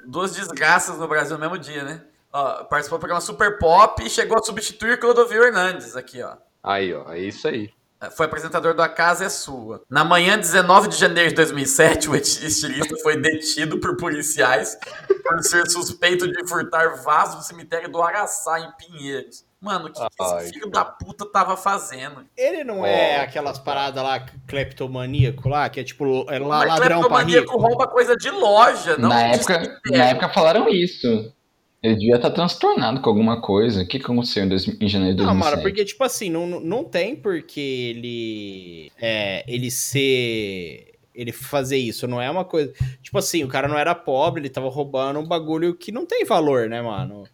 [0.06, 2.02] duas desgraças no Brasil no mesmo dia, né?
[2.32, 6.36] Ó, participou do programa Super Pop e chegou a substituir Clodovil Hernandes aqui, ó.
[6.64, 7.70] Aí, ó, é isso aí.
[8.12, 9.82] Foi apresentador do A Casa é Sua.
[9.90, 14.78] Na manhã 19 de janeiro de 2007, o estilista foi detido por policiais
[15.24, 19.46] por ser suspeito de furtar vaso do cemitério do Araçá, em Pinheiros.
[19.64, 22.26] Mano, o que, que esse filho da puta tava fazendo?
[22.38, 26.68] Ele não Ó, é aquelas paradas lá, cleptomaníaco lá, que é tipo, é lá, Mas
[26.68, 27.62] ladrão pra cleptomaníaco rico.
[27.62, 31.34] rouba coisa de loja, não na, de época, na época falaram isso.
[31.82, 33.82] Ele devia estar transtornado com alguma coisa.
[33.84, 35.52] O que, que aconteceu em, dois- em janeiro de Não, 2007?
[35.52, 38.92] mano, porque, tipo assim, não, não- não tem porque ele.
[39.02, 40.94] É, ele ser.
[41.14, 42.74] Ele fazer isso, não é uma coisa.
[43.02, 46.26] Tipo assim, o cara não era pobre, ele tava roubando um bagulho que não tem
[46.26, 47.26] valor, né, mano?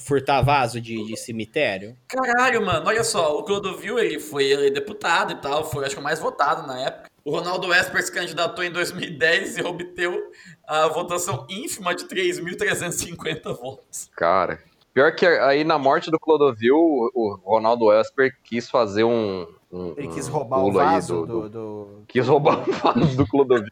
[0.00, 1.96] Furtar vaso de, de cemitério.
[2.08, 6.00] Caralho, mano, olha só, o Clodovil, ele foi ele, deputado e tal, foi acho que
[6.00, 7.10] o mais votado na época.
[7.24, 10.30] O Ronaldo Esper se candidatou em 2010 e obteu
[10.66, 14.08] a votação ínfima de 3.350 votos.
[14.16, 14.60] Cara.
[14.94, 17.10] Pior que aí na morte do Clodovil, o
[17.44, 19.46] o Ronaldo Esper quis fazer um.
[19.70, 22.66] um- Ele quis um roubar o pulo aí vaso do- do, do- do- Quis roubar
[22.66, 23.68] o vaso do Clodovil.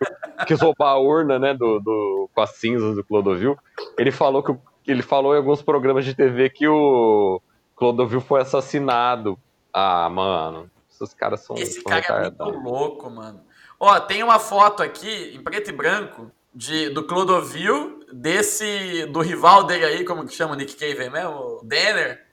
[0.47, 1.55] quis roubar a urna, né?
[1.55, 3.57] Do, do, com as cinzas do Clodovil.
[3.97, 4.51] Ele falou que.
[4.51, 7.41] o- Ele falou em alguns programas de TV que o
[7.77, 9.39] Clodovil foi assassinado.
[9.73, 10.71] Ah, mano.
[10.91, 13.41] Esses caras são, Esse cara é muito louco, mano.
[13.81, 19.65] Ó, tem uma foto aqui, em preto e branco, de, do Clodovil, desse, do rival
[19.65, 21.31] dele aí, como que chama o Nick Cave mesmo?
[21.31, 22.25] O Denner.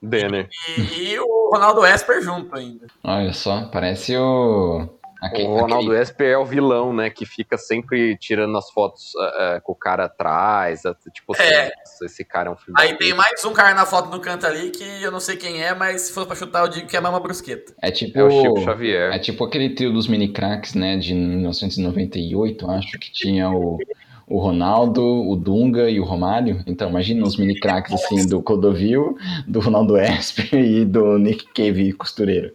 [0.00, 0.48] Denner.
[0.76, 2.86] E, e o Ronaldo Esper junto ainda.
[3.04, 4.88] Olha só, parece o.
[5.20, 7.10] aquele- O Ronaldo aquele- Esper é o vilão, né?
[7.10, 10.82] Que fica sempre tirando as fotos eh, com o cara atrás.
[11.14, 11.72] Tipo assim, É.
[11.76, 14.10] "Nossa, esse cara é um filho da Aí puta." tem mais um cara na foto
[14.10, 16.68] no canto ali que eu não sei quem é, mas se for pra chutar, eu
[16.68, 17.72] digo que é a Mama Brusqueta.
[17.82, 18.18] É tipo.
[18.18, 19.12] É o Chico Xavier.
[19.12, 20.96] É tipo aquele trio dos mini cracks, né?
[20.96, 23.78] De 1998, acho que tinha o,
[24.26, 26.62] o Ronaldo, o Dunga e o Romário.
[26.66, 31.92] Então, imagina os mini cracks assim do Clodovil, do Ronaldo Esper e do Nick Cave
[31.92, 32.52] costureiro.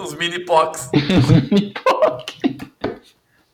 [0.00, 0.88] Os mini pox.
[0.94, 2.30] Os mini poc.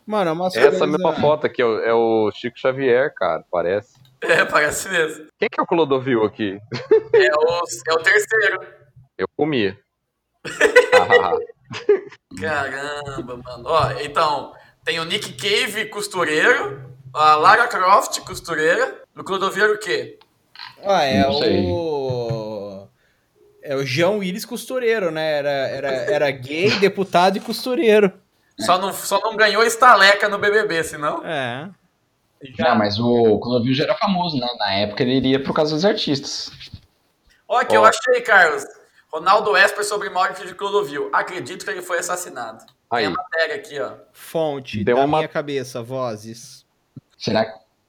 [0.06, 3.94] Mano, é uma Essa mesma foto aqui é o- é o Chico Xavier, cara, parece.
[4.20, 5.26] É, parece mesmo.
[5.38, 6.58] Quem que é o Clodovil aqui?
[7.14, 8.60] É o, é o terceiro.
[9.18, 9.78] Eu comia.
[10.90, 11.32] Ah,
[12.40, 13.64] Caramba, mano.
[13.66, 16.82] Ó, então, tem o Nick Cave costureiro,
[17.14, 20.18] a Lara Croft costureira, o Clodovil o quê?
[20.84, 21.66] Ah, é Não sei.
[21.66, 22.07] o.
[23.68, 25.30] É o João Willis costureiro, né?
[25.38, 28.10] Era, era, era gay, deputado e costureiro.
[28.58, 31.22] Só não, só não ganhou estaleca no BBB, senão.
[31.24, 31.68] É.
[32.56, 34.46] Já, mas o Clodovil já era famoso, né?
[34.58, 36.50] Na época ele iria pro caso dos artistas.
[37.46, 37.84] Olha que eu Ó.
[37.86, 38.64] achei, Carlos.
[39.12, 41.10] Ronaldo Esper sobre morte de Clodovil.
[41.12, 42.60] Acredito que ele foi assassinado.
[42.90, 43.04] Tem Aí.
[43.04, 43.92] a matéria aqui, ó.
[44.14, 46.64] Fonte Deu da uma- minha cabeça, vozes.
[47.18, 47.44] Será,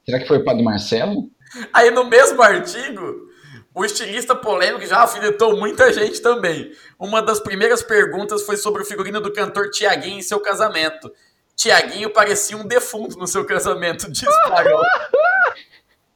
[0.06, 1.30] será que foi o Padre Marcelo?
[1.74, 3.29] Aí no mesmo artigo,
[3.74, 6.72] o estilista polêmico já alfinetou muita gente também.
[6.98, 11.12] Uma das primeiras perguntas foi sobre o figurino do cantor Tiaguinho em seu casamento.
[11.56, 14.28] Tiaguinho parecia um defunto no seu casamento, diz.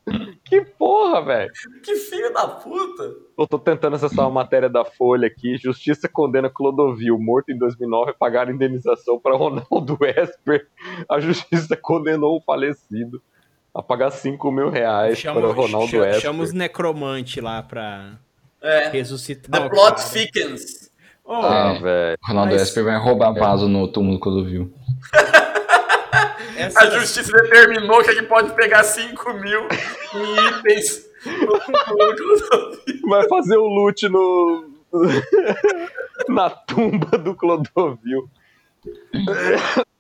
[0.46, 1.52] Que porra, velho.
[1.82, 3.16] que filho da puta.
[3.38, 5.58] Eu tô tentando acessar uma matéria da Folha aqui.
[5.58, 10.68] Justiça condena Clodovil, morto em 2009, a pagar indenização para Ronaldo Esper.
[11.10, 13.22] A justiça condenou o falecido
[13.74, 16.22] a pagar 5 mil reais para Ronaldo chama, Esper.
[16.22, 18.14] chama os necromantes lá pra
[18.62, 18.90] É.
[18.90, 19.60] ressuscitar.
[19.62, 20.10] The o plot cara.
[20.10, 20.92] thickens.
[21.26, 21.80] Ô, Ah, É.
[21.82, 22.18] velho.
[22.24, 24.72] Ronaldo Mas- Esper vai roubar vaso no túmulo do Clodovil.
[26.58, 29.62] essa- A justiça determinou que ele pode pegar 5 mil
[30.16, 31.06] em itens.
[33.08, 34.70] Vai fazer o loot no.
[36.30, 38.30] na tumba do Clodovil.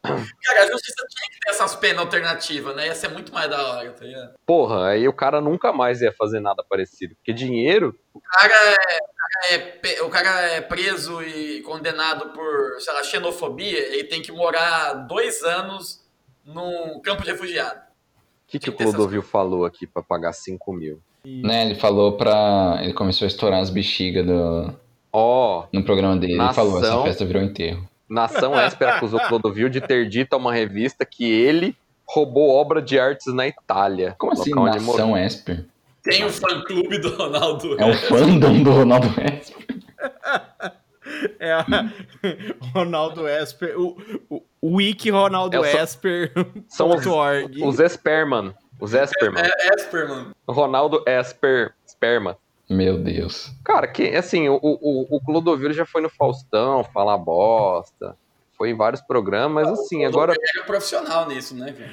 [0.03, 2.87] Cara, a justiça tinha que ter essas penas alternativas, né?
[2.87, 4.33] Ia ser muito mais da hora, tá ligado?
[4.45, 7.15] Porra, aí o cara nunca mais ia fazer nada parecido.
[7.15, 7.97] Porque dinheiro.
[8.13, 13.03] O cara, é, o cara é o cara é preso e condenado por, sei lá,
[13.03, 16.03] xenofobia, ele tem que morar dois anos
[16.45, 17.79] num campo de refugiado.
[17.79, 21.01] O que, que o que essas Clodovil falou aqui pra pagar 5 mil?
[21.25, 22.79] Né, ele falou pra.
[22.81, 24.73] Ele começou a estourar as bexigas do...
[25.11, 26.33] Ó, no programa dele.
[26.33, 26.65] Ele Nação.
[26.65, 27.87] falou: essa festa virou enterro.
[28.09, 31.75] Nação Esper acusou Clodovil de ter dito a uma revista que ele
[32.07, 34.15] roubou obra de artes na Itália.
[34.17, 34.53] Como assim.
[34.53, 35.65] Nação Esper?
[36.03, 37.81] Tem o fã-clube do Ronaldo.
[37.81, 39.63] É o fandom do Ronaldo Esper.
[41.39, 41.65] É a
[42.75, 43.79] Ronaldo Esper.
[43.79, 43.97] O,
[44.29, 46.31] o, Wiki Ronaldo É, só- Esper.
[46.67, 47.63] São os, org.
[47.63, 48.53] os Esperman.
[48.79, 49.43] Os Esperman.
[49.43, 50.35] É Esper, mano.
[50.47, 52.37] Ronaldo Esper Sperma.
[52.73, 53.51] Meu Deus.
[53.63, 58.15] Cara, que assim, o, o, o Clodovil já foi no Faustão falar bosta.
[58.57, 60.33] Foi em vários programas, mas assim, agora.
[60.33, 61.91] Ele é profissional nisso, né, cara?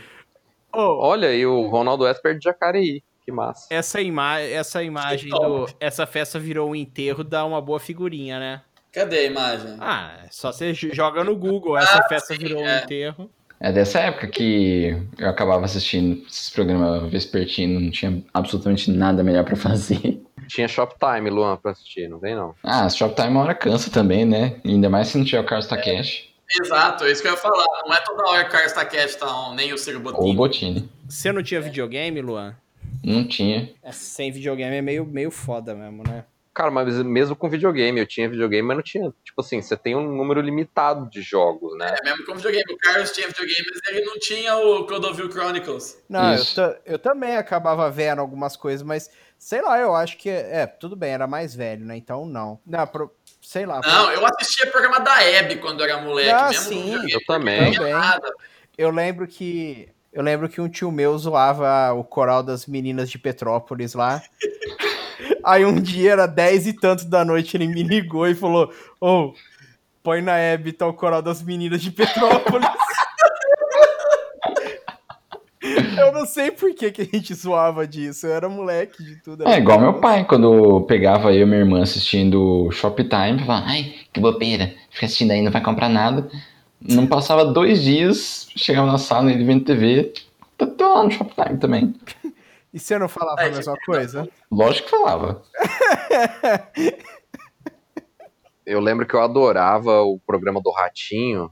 [0.72, 3.02] Ô, Olha aí, o Ronaldo Esper de Jacareí.
[3.24, 3.66] Que massa.
[3.70, 5.66] essa, ima essa imagem do.
[5.78, 8.62] Essa festa virou um enterro, dá uma boa figurinha, né?
[8.92, 9.76] Cadê a imagem?
[9.78, 11.76] Ah, é só você joga no Google.
[11.76, 12.82] Essa Ah, festa sim, virou um é.
[12.82, 13.30] enterro.
[13.60, 19.44] É dessa época que eu acabava assistindo esses programas vespertinos, não tinha absolutamente nada melhor
[19.44, 20.22] pra fazer.
[20.50, 22.54] Tinha Shoptime, Luan, pra assistir, não tem não.
[22.62, 24.56] Ah, Shoptime uma hora cansa também, né?
[24.64, 26.30] Ainda mais se não tiver o Carlos Takeshi
[26.62, 27.64] Exato, é isso que eu ia falar.
[27.86, 30.34] Não é toda hora que o Carlos Taquete tá on, nem o Ciro ou o
[30.34, 30.34] Bottini.
[30.34, 30.90] Botini.
[31.08, 32.56] Você não tinha videogame, Luan?
[33.04, 33.70] Não tinha.
[33.82, 36.24] É, Sem videogame é meio, meio foda mesmo, né?
[36.52, 39.14] Cara, mas mesmo com videogame, eu tinha videogame, mas não tinha.
[39.24, 41.94] Tipo assim, você tem um número limitado de jogos, né?
[42.00, 42.74] É mesmo com videogame.
[42.74, 46.02] O Carlos tinha videogame, mas ele não tinha o Clodovil Chronicles.
[46.08, 46.42] Não, eu,
[46.84, 49.08] eu também acabava vendo algumas coisas, mas
[49.38, 50.28] sei lá, eu acho que.
[50.28, 51.96] É, tudo bem, era mais velho, né?
[51.96, 52.58] Então não.
[52.66, 53.80] Não, pro- sei lá.
[53.80, 56.30] Não, eu assistia programa da Hebe quando eu era moleque.
[56.30, 57.72] Ah, sim, eu também.
[57.74, 57.94] Também.
[58.76, 59.88] Eu lembro que.
[60.12, 64.20] Eu lembro que um tio meu zoava o coral das meninas de Petrópolis lá.
[65.44, 69.32] Aí um dia era dez e tanto da noite, ele me ligou e falou: Ô,
[70.02, 72.68] põe na Hebe tá o coral das meninas de Petrópolis.
[75.62, 78.26] Eu não sei por que, que a gente zoava disso.
[78.26, 79.46] Eu era moleque de tudo.
[79.46, 84.18] É igual meu pai, quando pegava eu e minha irmã assistindo Shoptime, falava, ai, que
[84.20, 86.28] bobeira, fica assistindo aí, não vai comprar nada.
[86.80, 90.12] Não passava dois dias, chegava na sala, ele vendo TV,
[90.56, 91.94] tô lá no Shoptime também.
[92.72, 94.28] E você não falava Ai, a mesma coisa?
[94.50, 95.42] Lógico que falava.
[98.64, 101.50] Eu lembro que eu adorava o programa do Ratinho,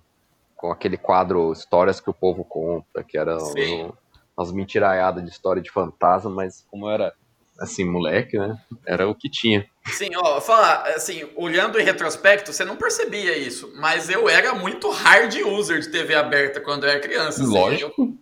[0.54, 3.84] com aquele quadro Histórias que o Povo Conta, que era Sim.
[3.86, 3.92] um-
[4.36, 7.12] umas mentiraiadas de história de fantasma, mas como eu era,
[7.58, 8.56] assim, moleque, né?
[8.86, 9.66] Era o que tinha.
[9.86, 14.88] Sim, ó, falar, assim, olhando em retrospecto, você não percebia isso, mas eu era muito
[14.90, 17.42] hard user de TV aberta quando eu era criança.
[17.42, 18.00] assim, Lógico.
[18.00, 18.18] Ou, Eu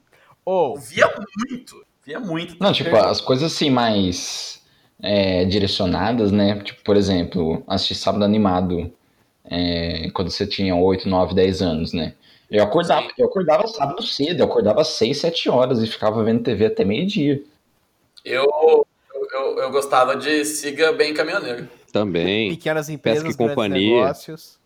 [0.78, 2.56] via muito, via muito.
[2.60, 4.62] Não, tipo, as coisas assim mais
[5.02, 6.60] é, direcionadas, né?
[6.60, 8.92] Tipo, por exemplo, assistir sábado animado
[9.44, 12.14] é, quando você tinha 8, 9, 10 anos, né?
[12.48, 16.44] Eu acordava, eu acordava sábado cedo, eu acordava às 6, 7 horas e ficava vendo
[16.44, 17.42] TV até meio-dia.
[18.24, 18.46] Eu,
[19.32, 21.68] eu, eu gostava de Siga Bem Caminhoneiro.
[21.92, 22.50] Também.
[22.50, 23.96] pequenas empresas, Pesca e companhia.
[23.96, 24.60] negócios.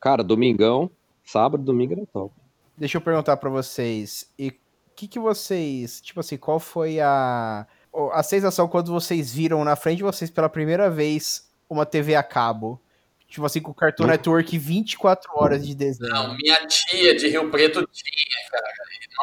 [0.00, 0.90] Cara, domingão,
[1.24, 2.32] sábado, domingo era top.
[2.76, 4.30] Deixa eu perguntar pra vocês.
[4.38, 4.54] E o
[4.96, 6.00] que, que vocês.
[6.00, 7.66] Tipo assim, qual foi a.
[8.12, 12.22] A sensação quando vocês viram na frente de vocês pela primeira vez uma TV a
[12.24, 12.80] cabo.
[13.28, 16.12] Tipo assim, com o Cartoon Network 24 horas de desenho.
[16.12, 18.66] Não, minha tia de Rio Preto tinha, cara.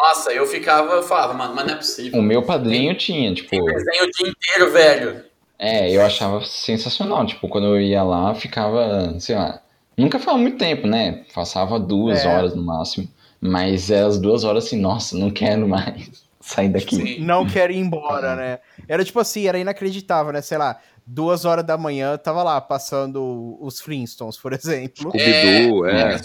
[0.01, 2.19] Nossa, eu ficava, eu falava, mano, mas não é possível.
[2.19, 3.49] O meu padrinho tinha, tipo.
[3.49, 5.25] Tem desenho o dia inteiro, velho.
[5.59, 7.25] É, eu achava sensacional.
[7.25, 9.61] Tipo, quando eu ia lá, ficava, sei lá.
[9.97, 11.25] Nunca ficava muito tempo, né?
[11.35, 12.27] Passava duas É.
[12.27, 13.07] horas no máximo.
[13.41, 16.95] Mas é as duas horas assim, nossa, não quero mais sair daqui.
[16.95, 17.19] Sim.
[17.19, 18.59] Não quero ir embora, né?
[18.87, 20.41] Era tipo assim, era inacreditável, né?
[20.41, 25.09] Sei lá, duas horas da manhã, tava lá passando os Flintstones, por exemplo.
[25.11, 26.21] Scooby-Doo, é.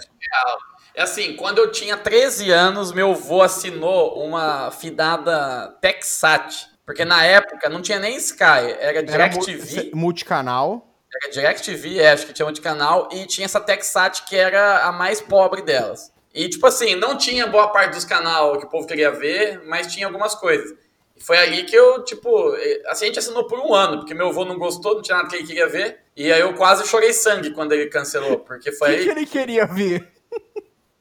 [0.94, 6.68] É assim, quando eu tinha 13 anos, meu avô assinou uma fidada Texat.
[6.86, 8.42] Porque na época não tinha nem Sky,
[8.78, 9.90] era Era DirecTV.
[9.92, 10.94] multicanal.
[11.12, 13.08] Era DirecTV, é, acho que tinha um de canal.
[13.12, 16.12] E tinha essa Texat que era a mais pobre delas.
[16.36, 19.86] E, tipo assim, não tinha boa parte dos canal que o povo queria ver, mas
[19.92, 20.74] tinha algumas coisas.
[21.16, 22.52] E foi ali que eu, tipo,
[22.88, 25.30] assim, a gente assinou por um ano, porque meu avô não gostou, não tinha nada
[25.30, 25.98] que ele queria ver.
[26.14, 29.04] E aí eu quase chorei sangue quando ele cancelou, porque O foi que, aí.
[29.04, 30.06] que ele queria ver?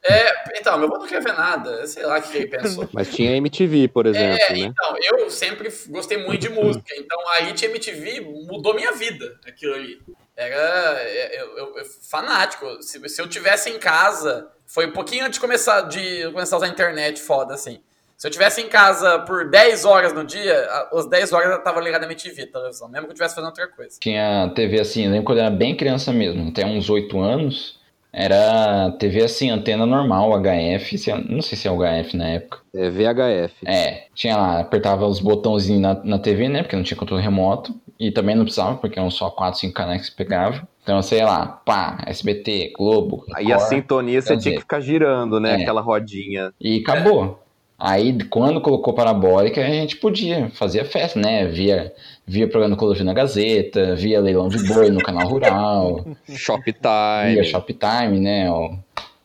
[0.07, 2.87] É, então, meu avô não queria ver nada, sei lá o que ele pensou.
[2.93, 4.59] Mas tinha MTV, por exemplo, É, né?
[4.59, 9.73] então, eu sempre gostei muito de música, então aí tinha MTV, mudou minha vida, aquilo
[9.73, 9.99] ali.
[10.37, 10.55] Era
[11.01, 12.81] é, eu, eu- eu- fanático.
[12.81, 16.57] Se, se eu tivesse em casa, foi um pouquinho antes de começar, de começar a
[16.57, 17.79] usar a internet foda, assim.
[18.17, 20.57] Se eu tivesse em casa por 10 horas no dia,
[20.93, 23.67] as 10 horas eu tava ligado na MTV, televisão, mesmo que eu estivesse fazendo outra
[23.67, 23.97] coisa.
[23.99, 27.77] Tinha TV assim, eu lembro quando eu era bem criança mesmo, até uns 8 anos.
[28.17, 32.59] Era TV assim, antena normal, HF, se é- não sei se é HF na época.
[32.73, 33.53] É VHF.
[33.67, 36.63] É, tinha lá, apertava os botãozinhos na, na TV, né?
[36.63, 37.75] Porque não tinha controle remoto.
[37.99, 40.67] E também não precisava, porque eram só 4, 5 canais que você pegava.
[40.83, 43.23] Então, sei lá, pá, SBT, Globo.
[43.33, 45.51] Aí a Record, sintonia você tinha que ficar girando, né?
[45.59, 45.61] é.
[45.61, 46.51] Aquela rodinha.
[46.59, 47.39] E acabou.
[47.77, 51.45] Aí, quando colocou parabólica, a gente podia, fazia festa, né?
[51.47, 51.93] Via,
[52.25, 57.33] via programa do Ecologia na Gazeta, via leilão de boi no canal rural, Shoptime.
[57.33, 58.49] via Shoptime, né?
[58.49, 58.77] O,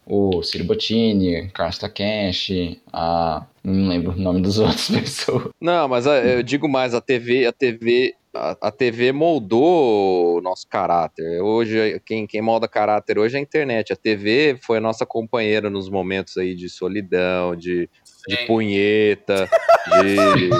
[0.06, 3.44] o Ciro Bottini, Carlos Takeshi, a...
[3.62, 5.48] não lembro o nome dos outras pessoas.
[5.60, 10.40] Não, mas a- eu digo mais, a TV, a TV, a, a TV moldou o
[10.40, 11.40] nosso caráter.
[11.42, 13.92] Hoje, quem, quem molda caráter hoje é a internet.
[13.92, 17.88] A TV foi a nossa companheira nos momentos aí de solidão, de,
[18.28, 19.48] de punheta,
[20.00, 20.50] de,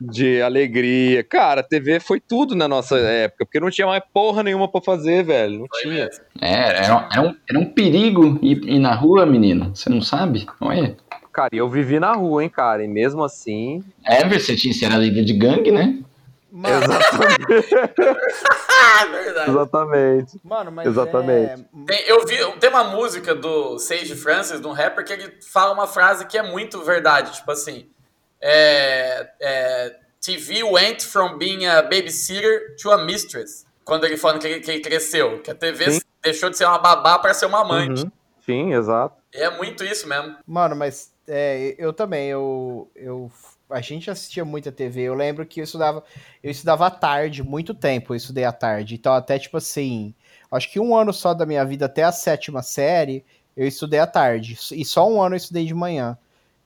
[0.12, 1.24] de alegria.
[1.24, 4.82] Cara, a TV foi tudo na nossa época, porque não tinha mais porra nenhuma pra
[4.82, 5.60] fazer, velho.
[5.60, 6.08] Não Foi tinha.
[6.40, 9.74] É, era, era, um, era um perigo ir, ir na rua, menino.
[9.74, 10.46] Você não sabe?
[10.60, 10.96] Olha.
[11.36, 13.84] Cara, e eu vivi na rua, hein, cara, e mesmo assim.
[14.02, 15.98] É, você tinha, você era líder de gangue, né?
[16.50, 16.86] Mano,
[18.70, 19.50] Ah, verdade.
[19.50, 20.40] Exatamente.
[20.42, 21.60] mano mas Exatamente.
[21.62, 25.34] é- Tem, eu vi, tem uma música do Sage Francis, de um rapper, que ele
[25.52, 27.86] fala uma frase que é muito verdade, tipo assim,
[28.40, 33.66] é, é, TV went from being a babysitter to a mistress.
[33.84, 36.00] Quando ele falando que ele, que ele cresceu, que a TV Sim.
[36.22, 38.04] deixou de ser uma babá para ser uma amante.
[38.04, 38.10] Uhum.
[38.46, 39.16] Sim, exato.
[39.36, 40.36] É muito isso mesmo.
[40.46, 43.30] Mano, mas é, eu também, eu, eu.
[43.68, 45.02] A gente assistia muita TV.
[45.02, 46.02] Eu lembro que eu estudava.
[46.42, 48.94] Eu estudava à tarde, muito tempo eu estudei à tarde.
[48.94, 50.14] Então, até tipo assim.
[50.50, 53.24] Acho que um ano só da minha vida, até a sétima série,
[53.56, 54.56] eu estudei à tarde.
[54.72, 56.16] E só um ano eu estudei de manhã.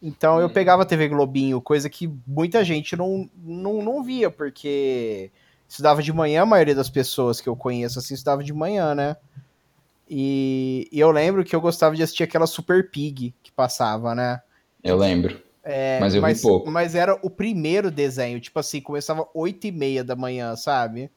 [0.02, 0.52] Então eu Hum.
[0.52, 5.30] pegava TV Globinho, coisa que muita gente não, não, não via, porque
[5.68, 9.16] estudava de manhã, a maioria das pessoas que eu conheço assim estudava de manhã, né?
[10.12, 14.42] E, e eu lembro que eu gostava de assistir aquela Super Pig que passava, né?
[14.82, 15.40] Eu lembro.
[15.62, 16.70] É, Mas eu vi mas, pouco.
[16.70, 21.10] mas era o primeiro desenho, tipo assim, começava 8 e meia da manhã, sabe?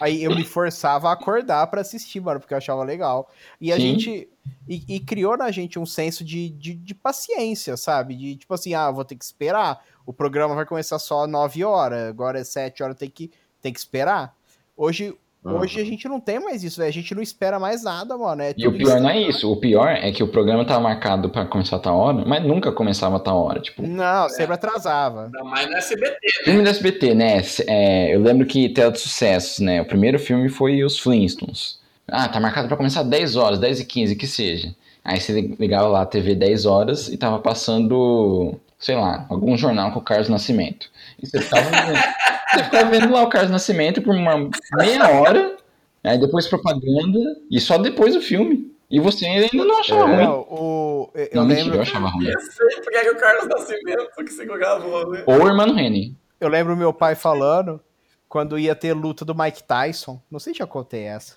[0.00, 3.30] Aí eu me forçava a acordar pra assistir, mano, porque eu achava legal.
[3.60, 3.80] E a Sim.
[3.80, 4.28] gente.
[4.68, 8.16] E, e criou na gente um senso de, de, de paciência, sabe?
[8.16, 9.82] De tipo assim, ah, vou ter que esperar.
[10.04, 13.30] O programa vai começar só às 9 horas, agora é 7 horas, tem que,
[13.62, 14.34] tem que esperar.
[14.76, 15.16] Hoje.
[15.56, 16.88] Hoje a gente não tem mais isso, velho.
[16.88, 18.42] A gente não espera mais nada, mano.
[18.42, 19.50] É E o pior não é isso.
[19.50, 22.70] O pior é que o programa tava marcado pra começar a tal hora, mas nunca
[22.72, 23.60] começava a tal hora.
[23.60, 25.24] Tipo, Não, sempre atrasava.
[25.26, 26.18] Ainda mais no SBT.
[26.44, 27.42] filme do SBT, né?
[27.66, 29.80] É, eu lembro que Tela de Sucessos, né?
[29.80, 31.78] O primeiro filme foi Os Flintstones.
[32.06, 34.74] Ah, tá marcado pra começar 10 horas, 10 e 15, que seja.
[35.04, 39.92] Aí você ligava lá a TV 10 horas e tava passando, sei lá, algum jornal
[39.92, 40.90] com o Carlos Nascimento.
[41.22, 41.98] E você ficava vendo,
[42.50, 45.56] você ficava vendo lá o Carlos Nascimento por uma meia hora,
[46.02, 47.18] aí depois propaganda,
[47.50, 48.72] e só depois o filme.
[48.90, 50.16] E você ainda não achava ruim.
[50.24, 51.76] Não, o, eu Não, mentira, lembro.
[51.78, 52.26] eu achava ruim.
[52.26, 55.22] Eu sempre era o Carlos Nascimento que segurava o rolê.
[55.26, 56.16] Ou o Irmão Reni.
[56.40, 57.80] Eu lembro meu pai falando
[58.28, 60.18] quando ia ter luta do Mike Tyson.
[60.30, 61.34] Não sei se já contei essa.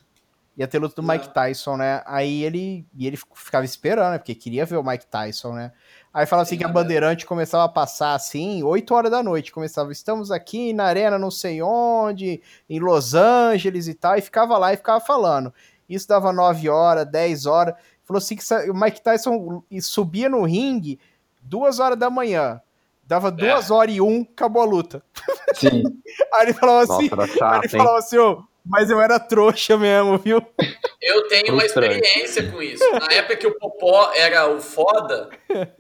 [0.58, 2.04] Ia ter luta do Mike Tyson, né?
[2.06, 4.18] Aí ele, e ele ficava esperando, né?
[4.18, 5.72] Porque queria ver o Mike Tyson, né?
[6.14, 6.74] Aí falava assim Sim, que a né?
[6.74, 9.52] Bandeirante começava a passar assim, 8 horas da noite.
[9.52, 14.58] Começava, estamos aqui na arena não sei onde, em Los Angeles e tal, e ficava
[14.58, 15.54] lá e ficava falando.
[15.88, 17.76] Isso dava 9 horas, 10 horas.
[18.04, 21.00] Falou assim que o Mike Tyson subia no ringue
[21.42, 22.62] duas horas da manhã.
[23.06, 25.04] Dava duas horas e um, acabou a luta.
[25.56, 25.84] Sim.
[26.34, 27.70] Aí ele falava assim, Nossa, ele chato, hein?
[27.70, 30.46] falava assim, ô, mas eu era trouxa mesmo, viu?
[31.02, 32.84] Eu tenho uma experiência com isso.
[32.92, 35.30] Na época que o Popó era o foda,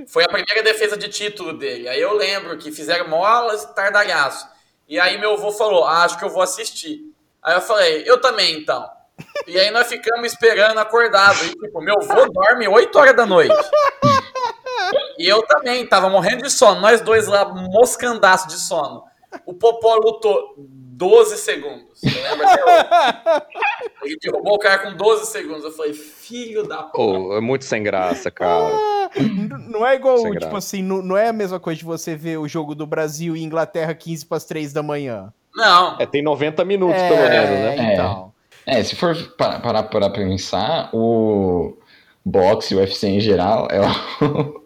[0.07, 1.87] foi a primeira defesa de título dele.
[1.87, 4.47] Aí eu lembro que fizeram molas e tardalhaço.
[4.87, 7.01] E aí meu avô falou, ah, acho que eu vou assistir.
[7.41, 8.89] Aí eu falei, eu também então.
[9.47, 11.43] E aí nós ficamos esperando acordado.
[11.45, 13.55] E tipo, meu avô dorme 8 horas da noite.
[15.17, 16.81] E eu também, tava morrendo de sono.
[16.81, 19.03] Nós dois lá, moscandaço de sono.
[19.45, 20.55] O Popó lutou
[21.01, 22.03] 12 segundos.
[22.03, 23.41] Eu lembro até hoje.
[24.05, 25.63] Ele derrubou o cara com 12 segundos.
[25.63, 26.91] Eu falei, filho da p.
[26.93, 29.09] Pô, é muito sem graça, cara.
[29.15, 30.57] N- Não é igual, Sem tipo graça.
[30.57, 33.43] assim, não, não é a mesma coisa de você ver o jogo do Brasil e
[33.43, 35.33] Inglaterra 15 para as 3 da manhã.
[35.55, 37.75] Não, É, tem 90 minutos, pelo menos, né?
[37.77, 37.93] É.
[37.93, 38.31] então.
[38.65, 41.75] É, se for parar para, pensar, o
[42.23, 43.79] boxe e o UFC em geral é,
[44.23, 44.60] o-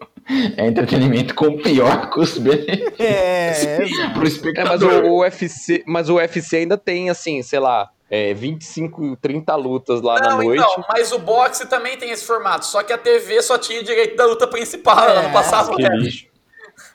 [0.56, 3.52] é entretenimento com pior custo-benefício É,
[4.12, 5.04] pro É, mas espectador.
[5.04, 10.00] o, o UFC, mas o UFC ainda tem, assim, sei lá, é, 25, 30 lutas
[10.02, 10.62] lá na não, noite.
[10.62, 12.64] então, mas o boxe também tem esse formato.
[12.66, 15.08] Só que a TV só tinha direito da luta principal.
[15.08, 15.96] Ela não É, passava o que resto.
[15.98, 16.26] lixo.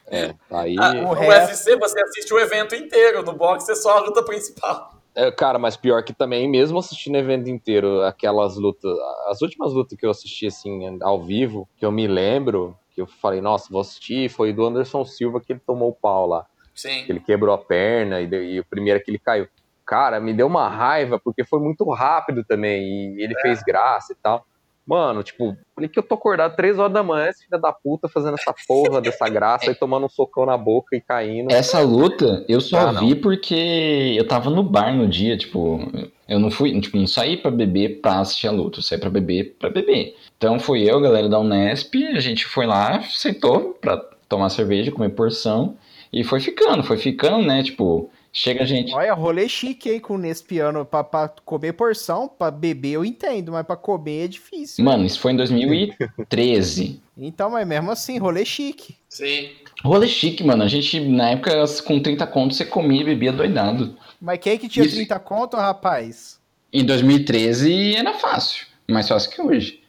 [0.07, 0.75] É, aí.
[0.79, 3.23] Ah, O no resto- UFC você assiste o evento inteiro.
[3.23, 4.91] No boxe é só a luta principal.
[5.13, 8.91] É, cara, mas pior que também, mesmo assistindo o evento inteiro, aquelas lutas,
[9.27, 13.07] as últimas lutas que eu assisti, assim, ao vivo, que eu me lembro, que eu
[13.07, 16.45] falei, nossa, vou assistir, foi do Anderson Silva que ele tomou o pau lá.
[16.75, 17.05] Sim.
[17.05, 19.47] Que ele quebrou a perna e, deu- e o primeiro é que ele caiu.
[19.85, 24.15] Cara, me deu uma raiva, porque foi muito rápido também, e ele fez graça e
[24.15, 24.45] tal.
[24.85, 28.09] Mano, tipo, falei que eu tô acordado três horas da manhã, esse filho da puta
[28.09, 31.51] fazendo essa porra dessa graça e tomando um socão na boca e caindo.
[31.51, 33.01] Essa luta eu só Ah, não.
[33.07, 35.79] vi porque eu tava no bar no dia, tipo,
[36.27, 39.09] eu não fui, tipo, não saí pra beber pra assistir a luta, eu saí pra
[39.09, 40.15] beber pra beber.
[40.37, 45.09] Então fui eu, galera da Unesp, a gente foi lá, sentou pra tomar cerveja, comer
[45.09, 45.75] porção,
[46.11, 48.93] e foi ficando, foi ficando, né, tipo, chega a gente...
[48.93, 53.51] Olha, rolê chique aí com nesse piano pra, pra comer porção, pra beber eu entendo,
[53.51, 54.83] mas pra comer é difícil.
[54.83, 56.99] Mano, isso foi em 2013.
[57.23, 58.95] Então, mas mesmo assim, rolê chique.
[59.07, 59.49] Sim.
[59.83, 61.51] Rolê chique, mano, a gente, na época,
[61.85, 63.95] com 30 contos, você comia e bebia doidado.
[64.19, 64.95] Mas quem é que tinha Isso.
[64.95, 66.39] 30 conto, rapaz?
[66.73, 69.81] Em 2013 era fácil, mais fácil que hoje.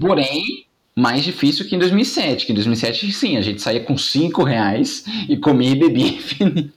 [0.00, 0.66] Porém,
[0.96, 2.46] mais difícil que em 2007.
[2.46, 6.72] Que em 2007, sim, a gente saía com 5 reais e comia e bebia infinito.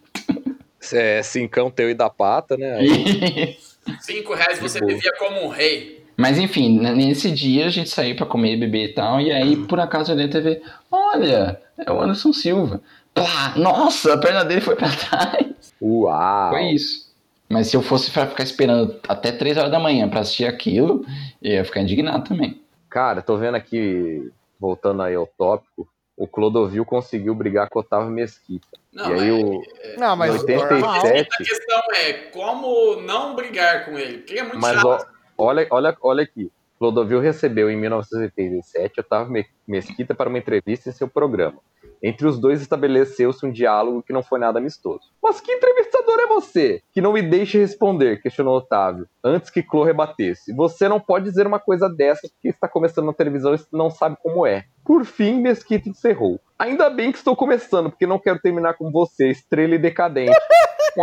[0.93, 2.75] É, cincão teu e da pata, né?
[2.77, 3.57] Aí,
[4.01, 4.91] Cinco reais você boa.
[4.91, 6.03] vivia como um rei.
[6.17, 9.19] Mas enfim, nesse dia a gente saiu pra comer e beber e tal.
[9.19, 10.61] E aí, por acaso, eu olhei na TV:
[10.91, 12.81] Olha, é o Anderson Silva.
[13.13, 15.73] Plá, nossa, a perna dele foi pra trás.
[15.81, 16.49] uau!
[16.51, 17.05] Foi isso.
[17.47, 21.05] Mas se eu fosse ficar esperando até 3 horas da manhã pra assistir aquilo,
[21.41, 22.59] eu ia ficar indignado também.
[22.89, 25.87] Cara, tô vendo aqui, voltando aí ao tópico,
[26.17, 28.67] o Clodovil conseguiu brigar com o Otávio Mesquita.
[28.93, 31.05] Não, e aí mas o, Não, mas Em 87, normal.
[31.05, 34.19] a questão é como não brigar com ele.
[34.19, 35.07] Porque ele é muito Mas chato.
[35.37, 36.49] ó, olha, olha, olha aqui.
[36.77, 41.57] Clodovil recebeu em 1987 Otávio Me- Mesquita para uma entrevista em seu programa.
[42.03, 45.01] Entre os dois estabeleceu-se um diálogo que não foi nada amistoso.
[45.23, 46.81] Mas que entrevistador é você?
[46.93, 50.53] Que não me deixe responder, questionou Otávio, antes que Clô rebatesse.
[50.53, 54.17] Você não pode dizer uma coisa dessa porque está começando na televisão e não sabe
[54.21, 54.65] como é.
[54.83, 56.39] Por fim, Mesquita encerrou.
[56.59, 60.31] Ainda bem que estou começando, porque não quero terminar com você, estrela e decadente.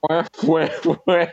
[0.00, 0.68] Quá, quá,
[1.04, 1.28] quá.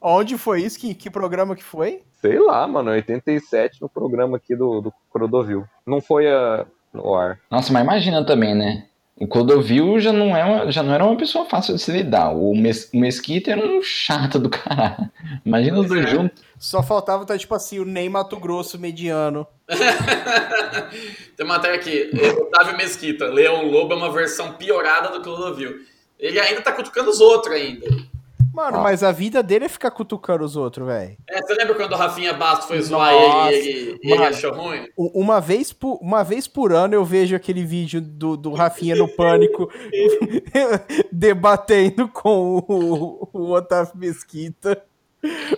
[0.00, 0.78] Onde foi isso?
[0.78, 2.02] Que, que programa que foi?
[2.20, 5.64] Sei lá, mano, 87 no programa aqui do, do Crodovil.
[5.86, 7.38] Não foi a, no ar.
[7.50, 8.86] Nossa, mas imagina também, né?
[9.16, 12.30] O Clodovil já não, é uma- já não era uma pessoa fácil de se lidar.
[12.34, 15.08] O, Mes, o Mesquita era um chato do caralho.
[15.46, 16.08] Imagina os dois é.
[16.08, 16.42] juntos.
[16.58, 19.46] Só faltava tá tipo assim, o Ney Mato Grosso mediano.
[21.36, 22.10] Tem uma matéria aqui,
[22.40, 25.91] Otávio Mesquita, Leão Lobo é uma versão piorada do Clodovil.
[26.22, 27.86] Ele ainda tá cutucando os outros ainda.
[28.54, 28.82] Mano, Ah.
[28.82, 31.16] mas a vida dele é ficar cutucando os outros, velho.
[31.28, 34.52] É, você lembra quando o Rafinha Bastos foi zoar Nossa, ele e ele, ele achou
[34.52, 34.86] ruim?
[34.96, 39.08] Uma vez, por, uma vez por ano eu vejo aquele vídeo do, do Rafinha no
[39.08, 39.72] Pânico
[41.10, 44.82] debatendo com o, o Otávio Mesquita.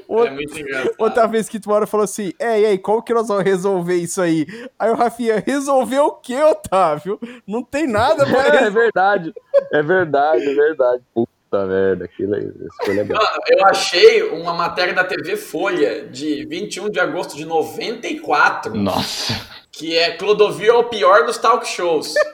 [0.07, 0.95] O, É muito engraçado.
[0.99, 3.95] o Otávio Mesquita uma hora falou assim: É, e aí, como que nós vamos resolver
[3.97, 4.47] isso aí?
[4.79, 7.19] Aí o Rafinha, resolver o quê, Otávio?
[7.47, 9.33] Não tem nada pra É, verdade.
[9.73, 11.03] É verdade, é verdade.
[11.15, 12.45] Puta merda, aquilo aí.
[12.47, 13.23] Isso foi legal.
[13.23, 19.41] Mano, eu achei uma matéria da TV Folha de 21 de agosto de 94, Nossa.
[19.73, 22.13] que é Clodovil é o pior dos talk shows.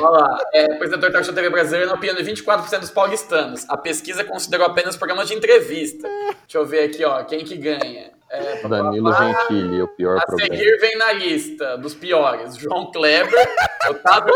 [0.00, 3.64] Olha lá, é, apresentador show TV brasileiro na opinião de 24% dos paulistanos.
[3.68, 6.08] A pesquisa considerou apenas programas de entrevista.
[6.08, 8.10] Deixa eu ver aqui, ó, quem que ganha.
[8.32, 9.12] É, Danilo.
[9.12, 10.54] Gentili, o pior A programa.
[10.56, 13.48] seguir vem na lista dos piores: João Kleber,
[13.90, 14.32] Otávio,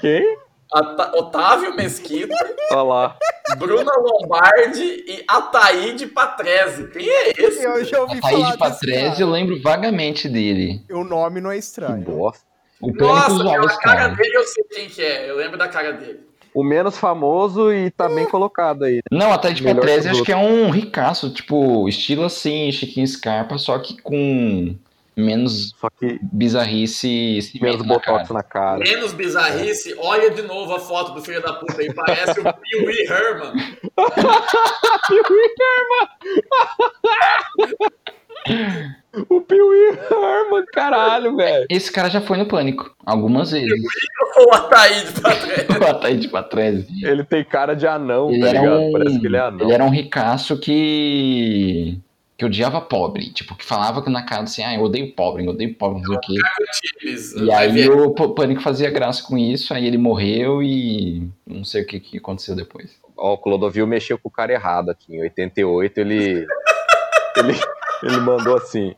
[0.00, 0.38] Quem?
[0.72, 2.34] Ata- Otávio Mesquita,
[2.72, 3.16] Olha lá.
[3.58, 6.88] Bruna Lombardi e Ataíde Patrese.
[6.88, 7.62] Quem é esse?
[7.62, 10.82] Eu já ouvi A falar Patrese, eu lembro vagamente dele.
[10.90, 12.02] O nome não é Que estranho.
[12.02, 12.44] bosta.
[12.80, 14.08] O Nossa, pela cara cara.
[14.14, 15.30] dele eu sei quem que é.
[15.30, 16.20] Eu lembro da cara dele.
[16.54, 19.00] O menos famoso e tá bem colocado aí.
[19.10, 23.06] Não, a Thaís Melhor Patrese que acho que é um ricaço, tipo, estilo assim, Chiquinho
[23.06, 24.74] Scarpa, só que com
[25.14, 28.18] menos Só que bizarrice e menos cimento na cara.
[28.18, 28.78] botox na cara.
[28.78, 31.92] Menos bizarrice, olha de novo a foto do filho da puta aí.
[31.92, 33.52] Parece o Pee Wee Herman.
[39.30, 41.66] O Piuí Herman, caralho, velho.
[41.70, 43.70] Esse cara já foi no Pânico, algumas vezes.
[44.36, 45.66] Ou Ataíde Patrese.
[45.90, 46.86] a Thaís Patrese.
[47.02, 48.80] Ele tem cara de anão, Ele tá era, ligado?
[48.80, 49.60] um, Parece que ele é anão.
[49.62, 51.98] ele era um ricaço que
[52.38, 55.52] que odiava pobre, tipo, que falava que na cara assim, ah, eu odeio pobre, eu
[55.52, 57.44] odeio pobre, não sei o quê.
[57.44, 57.90] E aí ver.
[57.90, 62.18] o Pânico fazia graça com isso, aí ele morreu e não sei o que, que
[62.18, 62.90] aconteceu depois.
[63.16, 65.16] Ó, o Clodovil mexeu com o cara errado aqui.
[65.16, 66.46] Em 88, ele.
[67.38, 67.58] ele,
[68.06, 68.94] ele mandou assim.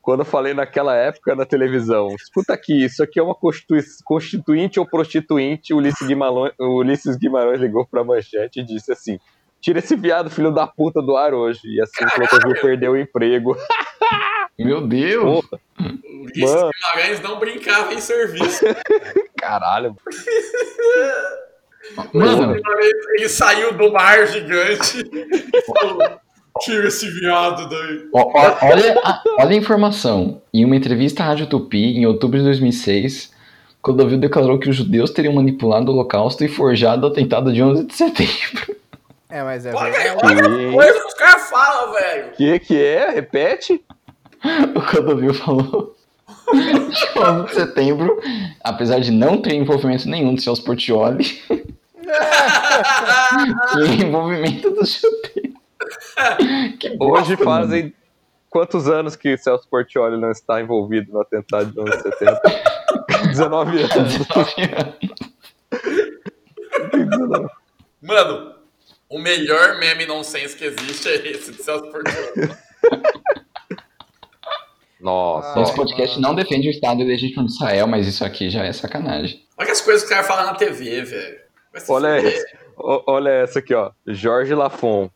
[0.00, 4.80] Quando eu falei naquela época na televisão, escuta aqui, isso aqui é uma constitui- constituinte
[4.80, 9.20] ou prostituinte, o Ulisses Guimarães, Ulisses Guimarães ligou pra manchete e disse assim:
[9.60, 11.60] tira esse viado, filho da puta, do ar hoje.
[11.64, 13.56] E assim o Clodovil perdeu o emprego.
[14.58, 15.22] Meu Deus!
[15.46, 16.70] Porra, Ulisses Mano.
[16.74, 18.64] Guimarães não brincava em serviço.
[19.38, 19.96] caralho.
[22.12, 25.98] Mano, Guimarães, ele saiu do mar gigante e falou:
[26.60, 28.06] tira esse viado daí.
[28.12, 30.40] ó- ó- olha, a, olha a informação.
[30.52, 33.32] Em uma entrevista à Rádio Tupi, em outubro de 2006,
[33.82, 37.84] Clodovil declarou que os judeus teriam manipulado o holocausto e forjado o atentado de 11
[37.84, 38.76] de setembro.
[39.28, 40.20] É, mas é Olha, verdade.
[40.24, 42.30] olha Que- a coisa que os caras falam, velho.
[42.36, 43.10] Que que é?
[43.10, 43.82] Repete?
[44.76, 45.94] O Clodovil falou
[46.50, 48.20] que 11 de setembro,
[48.62, 51.40] apesar de não ter envolvimento nenhum do Celso Portioli,
[54.00, 55.51] envolvimento dos judeus.
[56.78, 57.94] Que Hoje bosta, fazem
[58.50, 62.40] quantos anos que Celso Portioli não está envolvido no atentado de 11 de setembro?
[63.28, 63.80] 19 mano.
[63.94, 64.18] anos.
[64.18, 64.54] 19
[67.32, 67.50] anos.
[68.02, 68.54] Mano,
[69.08, 72.50] o melhor meme nonsense que existe é esse de Celso Portiolli.
[75.00, 78.72] Nossa, Esse podcast não defende o Estado legítimo de Israel, mas isso aqui já é
[78.72, 79.44] sacanagem.
[79.58, 81.40] Olha as coisas que os caras falam na TV, velho.
[81.88, 82.22] Olha
[82.76, 83.90] Olha essa aqui, ó.
[84.06, 85.10] Jorge Lafon.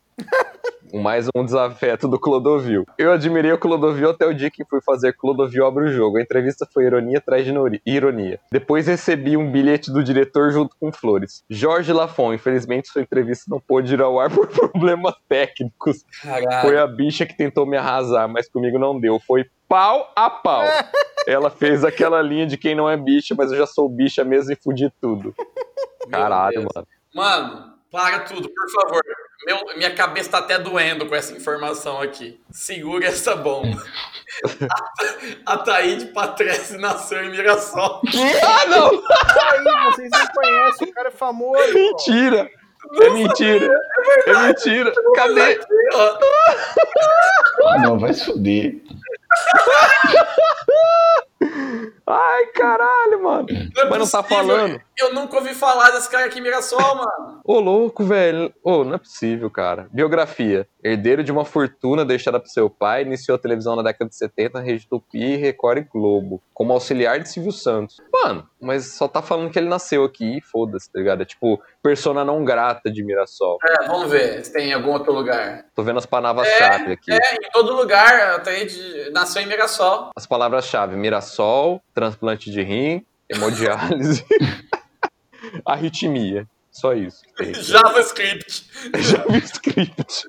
[0.93, 2.85] Mais um desafeto do Clodovil.
[2.97, 6.17] Eu admirei o Clodovil até o dia que fui fazer Clodovil abre o jogo.
[6.17, 7.51] A entrevista foi ironia atrás de
[7.85, 8.39] ironia.
[8.51, 11.43] Depois recebi um bilhete do diretor junto com flores.
[11.49, 16.05] Jorge Lafon, infelizmente sua entrevista não pôde ir ao ar por problemas técnicos.
[16.61, 19.19] Foi a bicha que tentou me arrasar, mas comigo não deu.
[19.19, 20.63] Foi pau a pau.
[21.27, 24.53] Ela fez aquela linha de quem não é bicha, mas eu já sou bicha mesmo
[24.53, 25.35] e fudi tudo.
[26.07, 26.71] Meu Caralho, Deus.
[26.73, 26.87] mano.
[27.13, 29.01] Mano, para tudo, por favor.
[29.45, 32.39] Meu- minha cabeça tá até doendo com essa informação aqui.
[32.51, 33.81] Segura essa bomba.
[35.45, 38.01] a, a Taíde Patrese nasceu em Mirassol.
[38.43, 38.89] Ah, não!
[38.89, 41.63] Aí, vocês não conhecem, o cara é famoso.
[41.71, 41.73] pô.
[41.73, 42.49] Mentira!
[43.01, 43.69] É mentira!
[44.27, 44.93] É mentira!
[45.15, 45.59] Cadê?
[47.81, 48.75] Não, vai se fuder.
[52.09, 53.47] Ai, caralho, mano.
[53.75, 54.81] não é Mas não tá falando.
[54.97, 57.41] Eu nunca ouvi falar desse cara aqui em Mirassol, mano.
[57.43, 58.51] Ô, louco, velho.
[58.63, 59.87] Ô, não é possível, cara.
[59.91, 60.67] Biografia.
[60.83, 64.59] Herdeiro de uma fortuna deixada pro seu pai, iniciou a televisão na década de 70,
[64.61, 67.97] Rede Tupi, Record e Globo, como auxiliar de Silvio Santos.
[68.11, 71.21] Mano, mas só tá falando que ele nasceu aqui foda-se, tá ligado?
[71.21, 73.57] É tipo, persona não grata de Mirassol.
[73.63, 75.65] É, vamos ver se tem em algum outro lugar.
[75.75, 77.11] Tô vendo as palavras-chave aqui.
[77.11, 80.11] É, em todo lugar, a Taíde nasceu em Mirassol.
[80.15, 84.25] As palavras-chave: Mirassol, transplante de rim, hemodiálise,
[85.65, 86.47] arritmia.
[86.79, 87.23] Só isso.
[87.63, 88.69] JavaScript.
[88.95, 90.27] JavaScript.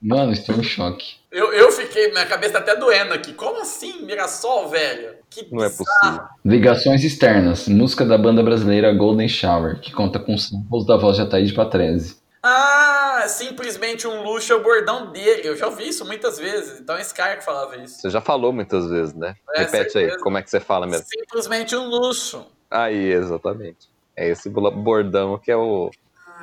[0.00, 1.16] Mano, estou em choque.
[1.32, 3.32] Eu, eu fiquei, minha cabeça tá até doendo aqui.
[3.32, 5.14] Como assim, Mirassol, velho?
[5.30, 6.24] Que Não é possível.
[6.44, 7.66] Ligações externas.
[7.66, 12.16] Música da banda brasileira Golden Shower, que conta com samples da voz de Ataíde Patrese.
[12.42, 15.48] Ah, simplesmente um luxo é o bordão dele.
[15.48, 16.78] Eu já ouvi isso muitas vezes.
[16.80, 18.02] Então é esse cara que falava isso.
[18.02, 19.34] Você já falou muitas vezes, né?
[19.54, 20.18] É, Repete aí, certeza.
[20.22, 21.06] como é que você fala mesmo?
[21.08, 22.46] Simplesmente um luxo.
[22.70, 23.93] Aí, exatamente.
[24.16, 25.90] É esse bordão que é o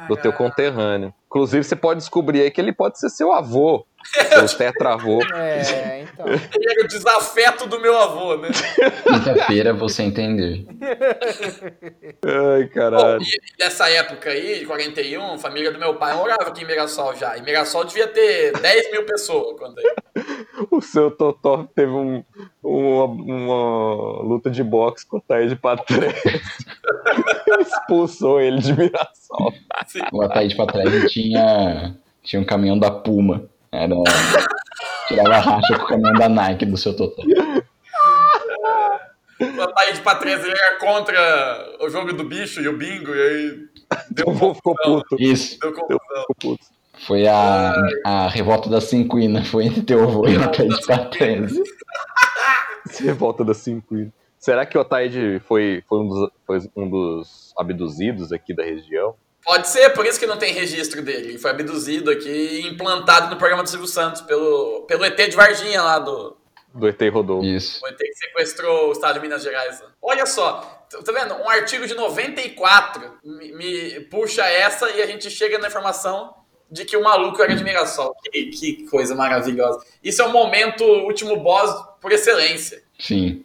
[0.07, 1.13] do teu conterrâneo.
[1.27, 3.85] Inclusive, você pode descobrir aí que ele pode ser seu avô,
[4.47, 5.19] seu tetravô.
[5.33, 6.25] É, então.
[6.27, 8.49] Ele era o desafeto do meu avô, né?
[9.03, 10.65] Quinta-feira você entender.
[12.25, 13.21] Ai, Bom, caralho.
[13.21, 17.15] e nessa época aí, de 41, a família do meu pai morava aqui em Mirassol
[17.15, 17.37] já.
[17.37, 19.85] E Mirassol devia ter 10 mil pessoas quando aí.
[20.69, 22.23] O seu Totó teve um,
[22.61, 26.41] uma, uma luta de boxe com o Taíde Patrese.
[27.59, 29.53] Expulsou ele de Mirassol.
[30.11, 33.49] O Ataíde pra trás tinha, tinha um caminhão da Puma.
[33.71, 33.95] Era.
[35.07, 37.21] Tirava racha com o caminhão da Nike do seu Totó.
[39.39, 43.21] O Ataíde de Patrese ele era contra o jogo do bicho e o bingo, e
[43.21, 43.59] aí
[44.11, 45.15] deu O vô ficou puto.
[45.19, 45.59] Isso.
[45.59, 46.21] Deu confusão.
[46.21, 46.65] Ficou puto.
[47.07, 47.73] Foi a,
[48.05, 49.43] a revolta da cinquina.
[49.43, 51.53] Foi entre teu avô e o Ataíde pra trás.
[52.99, 53.95] Revolta das cinco.
[53.95, 54.11] ilhas.
[54.37, 59.15] Será que o Otaide foi, foi, um dos, foi um dos abduzidos aqui da região?
[59.43, 61.29] Pode ser, por isso que não tem registro dele.
[61.29, 65.35] Ele foi abduzido aqui e implantado no programa do Silvio Santos pelo, pelo ET de
[65.35, 66.37] Varginha lá do.
[66.73, 67.45] Do ET Rodolfo.
[67.45, 67.83] Isso.
[67.83, 69.83] O ET que sequestrou o estado de Minas Gerais.
[70.01, 71.33] Olha só, tá tá vendo?
[71.35, 76.33] Um artigo de 94 me, me puxa essa e a gente chega na informação
[76.69, 78.15] de que o maluco era de Mirassol.
[78.23, 79.85] Que, que coisa maravilhosa.
[80.01, 81.69] Isso é um momento último boss
[81.99, 82.81] por excelência.
[82.97, 83.43] Sim.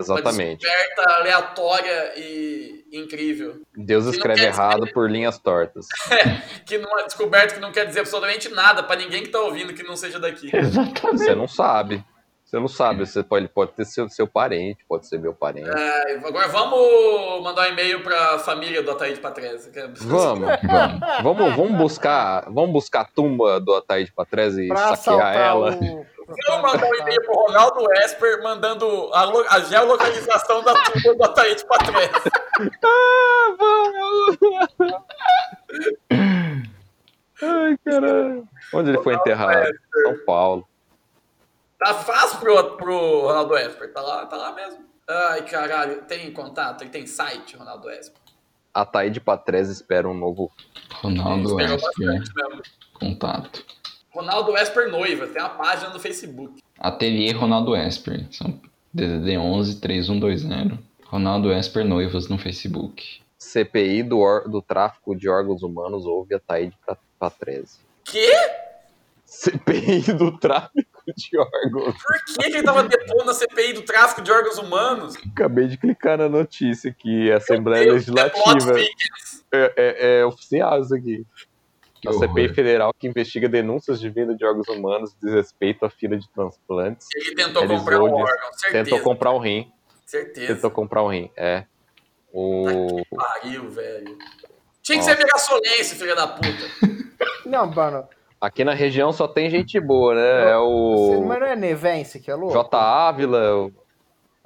[0.00, 0.60] Uma Exatamente.
[0.60, 3.60] descoberta aleatória e incrível.
[3.76, 5.86] Deus escreve errado dizer- por linhas tortas.
[6.64, 9.72] Que não é descoberta que não quer dizer absolutamente nada pra ninguém que tá ouvindo
[9.74, 10.50] que não seja daqui.
[10.54, 11.18] Exatamente.
[11.24, 12.04] Você não sabe.
[12.44, 13.04] Você não sabe.
[13.06, 15.68] Você pode, ele pode ter seu, seu parente, pode ser meu parente.
[15.68, 19.70] É, agora vamos mandar um e-mail pra família do Ataíde Patrese.
[19.74, 21.00] é- Vamos, Vamos.
[21.22, 25.74] vamos, vamos buscar, vamos buscar a tumba do Ataíde Patrese e Pra saquear ela.
[25.76, 26.17] o.
[26.28, 31.24] Vamos mandar um e-mail pro Ronaldo Esper mandando a, lo- a geolocalização da tumba do
[31.24, 32.30] Ataíde Patrese.
[32.84, 34.38] Ah, vamos!
[37.40, 38.48] Ai, caralho.
[38.74, 39.68] Onde ele foi enterrado?
[40.04, 40.68] São Paulo.
[41.78, 44.84] Tá fácil pro, pro Ronaldo Esper, tá lá, tá lá mesmo.
[45.08, 46.82] Ai, caralho, tem contato?
[46.82, 48.20] Ele tem site, Ronaldo Esper.
[48.74, 50.50] Ataíde Patrese espera um novo.
[51.00, 52.20] Ronaldo Esper.
[52.98, 53.64] Contato.
[54.10, 56.60] Ronaldo Esper Noiva, tem uma página no Facebook.
[56.78, 58.26] Ateliê Ronaldo Esper.
[58.30, 58.60] São
[58.92, 60.78] DDD 11 3120.
[61.06, 63.20] Ronaldo Esper Noivas no Facebook.
[63.38, 67.78] CPI do, or- do tráfico de órgãos humanos houve Ataíde Pa- Patrese.
[68.04, 68.32] Que?
[69.24, 71.94] CPI do tráfico de órgãos.
[72.02, 75.14] Por que, ele tava depondo a CPI do tráfico de órgãos humanos?
[75.32, 77.30] Acabei de clicar na notícia aqui.
[77.30, 78.80] Assembleia Meu Deus, é Legislativa.
[79.52, 81.24] É, é- é oficial isso aqui.
[82.00, 82.28] Que A horror.
[82.28, 86.28] CPI Federal que investiga denúncias de venda de órgãos humanos de desrespeito à fila de
[86.30, 87.06] transplantes.
[87.14, 88.84] Ele tentou Eles comprar um hoje órgão, certeza.
[88.84, 89.72] Tentou comprar um rim.
[90.06, 90.54] Certeza.
[90.54, 91.30] Tentou comprar um rim.
[91.36, 91.64] É.
[92.32, 93.02] O...
[93.14, 94.16] Pariu, velho.
[94.82, 96.48] Tinha que ser mirassonense, filha da puta.
[97.44, 98.08] Não, mano.
[98.40, 100.52] Aqui na região só tem gente boa, né?
[100.52, 102.52] É o mas não é Nevense que é louco?
[102.52, 102.78] J.
[102.78, 103.72] Ávila, o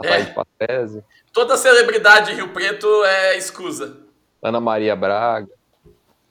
[0.02, 0.08] É.
[0.08, 3.98] Ataíde Patrese, Toda celebridade de Rio Preto é escusa.
[4.42, 5.48] Ana Maria Braga.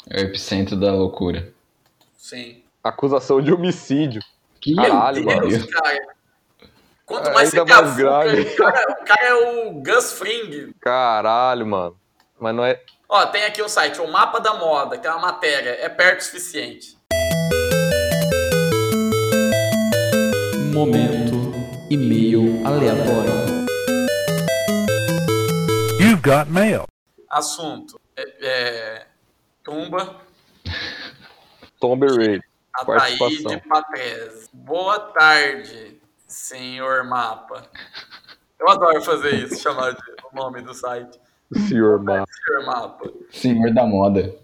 [0.09, 1.53] É o epicentro da loucura.
[2.17, 2.63] Sim.
[2.83, 4.21] Acusação de homicídio.
[4.59, 5.49] Que Caralho, Meu mano.
[5.49, 6.07] Deus, cara.
[7.05, 8.41] Quanto É, mais ainda você mais grave.
[8.41, 10.73] O cara, o cara é o Gus Fring.
[10.79, 11.97] Caralho, mano.
[12.39, 12.81] Mas não é.
[13.09, 15.71] Ó, tem aqui um site, o Mapa da Moda, que tem uma matéria.
[15.81, 16.97] É perto o suficiente.
[20.73, 21.51] Momento
[21.89, 23.31] e-mail aleatório.
[25.99, 26.85] You've got mail.
[27.29, 27.99] Assunto.
[28.15, 29.07] É, é,
[29.63, 30.21] tumba,
[31.79, 32.43] Tomb Raider.
[32.73, 33.59] Ataíde Participação.
[33.67, 34.49] Patrese.
[34.53, 37.67] Boa tarde, senhor Mapa.
[38.59, 40.01] Eu adoro fazer isso, chamar de,
[40.31, 41.19] o nome do site.
[41.67, 42.27] Senhor Mapa.
[42.45, 43.11] Senhor Mapa.
[43.31, 44.35] senhor da moda.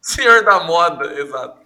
[0.00, 1.60] Senhor da moda, exato.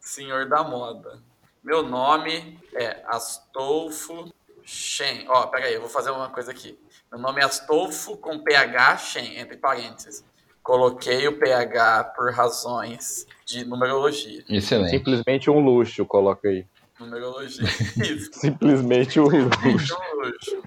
[0.00, 1.18] Senhor da moda.
[1.62, 4.32] Meu nome é Astolfo
[4.64, 5.24] Shen.
[5.28, 6.78] Ó, pera aí, eu vou fazer uma coisa aqui.
[7.10, 10.24] Meu nome é Astolfo com PH Shen, entre parênteses.
[10.68, 14.44] Coloquei o PH por razões de numerologia.
[14.50, 14.90] Excelente.
[14.90, 16.66] Simplesmente um luxo, coloca aí.
[17.00, 17.64] Numerologia.
[17.64, 18.28] Isso.
[18.38, 19.94] Simplesmente um luxo.
[19.94, 20.62] Então, luxo.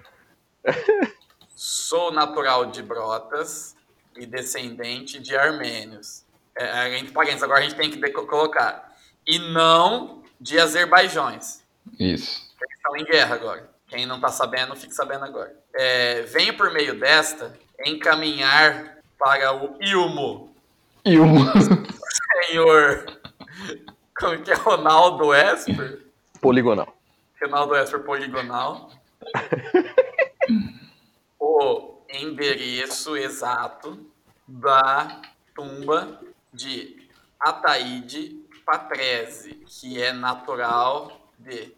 [1.55, 3.75] Sou natural de Brotas
[4.17, 6.25] e descendente de armênios.
[6.57, 8.95] É, é, entre parênteses, agora a gente tem que de- colocar.
[9.27, 11.61] E não de azerbaijões.
[11.99, 12.41] Isso.
[12.59, 13.69] Eles estão em guerra agora.
[13.87, 15.55] Quem não tá sabendo, fique sabendo agora.
[15.75, 17.53] É, venho por meio desta
[17.85, 20.51] encaminhar para o Ilmo,
[21.05, 21.25] E o.
[22.47, 23.05] senhor.
[24.17, 24.55] Como que é?
[24.55, 26.07] Ronaldo Esper?
[26.41, 26.91] Poligonal.
[27.39, 28.89] Ronaldo Esper Poligonal.
[31.39, 34.07] o endereço exato
[34.47, 35.21] da
[35.53, 36.19] tumba
[36.51, 37.07] de
[37.39, 41.71] Ataíde Patrese, que é natural de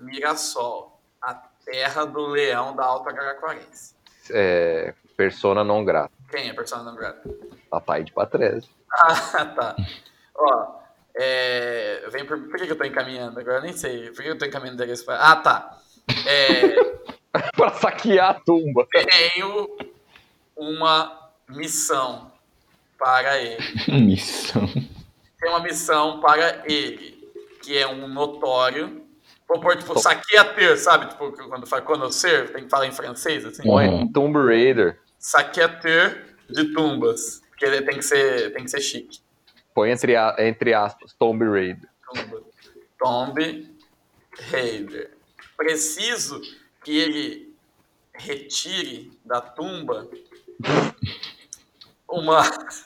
[0.00, 3.94] Mirassol, a terra do leão da Alta Caraquarense.
[4.30, 6.12] É, persona não grata.
[6.30, 7.28] Quem é a persona não grata?
[7.70, 8.68] Papai de Patrese.
[8.92, 9.76] Ah, tá.
[10.34, 10.76] Ó,
[11.16, 13.40] é, vem por, por que, que eu tô encaminhando?
[13.40, 14.10] Agora eu nem sei.
[14.10, 15.16] Por que eu tô encaminhando pra...
[15.16, 15.78] Ah, tá.
[16.26, 16.76] É,
[17.56, 18.86] pra saquear a tumba.
[18.90, 19.76] tenho
[20.56, 22.30] uma missão
[22.98, 23.62] para ele.
[23.88, 24.66] Missão.
[24.68, 27.30] Tem uma missão para ele,
[27.62, 29.02] que é um notório.
[29.48, 31.06] Vou pôr, tipo, saqueateur, sabe?
[31.06, 33.68] Tipo, quando fala conhecer, tem que falar em francês, assim.
[33.68, 34.10] Uhum.
[34.10, 34.98] Tomb Raider.
[35.26, 37.42] Saqueateur de tumbas.
[37.48, 39.18] Porque ele tem que ser, tem que ser chique.
[39.74, 41.88] Põe entre, a- entre aspas, Tomb Raider.
[42.96, 43.76] Tomb
[44.52, 45.10] Raider.
[45.56, 46.40] Preciso
[46.84, 47.54] que ele
[48.14, 50.08] retire da tumba
[52.08, 52.42] uma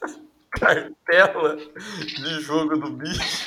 [0.53, 3.45] cartela de jogo do bicho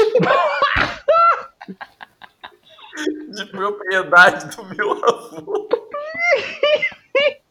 [3.31, 5.67] de propriedade do meu avô.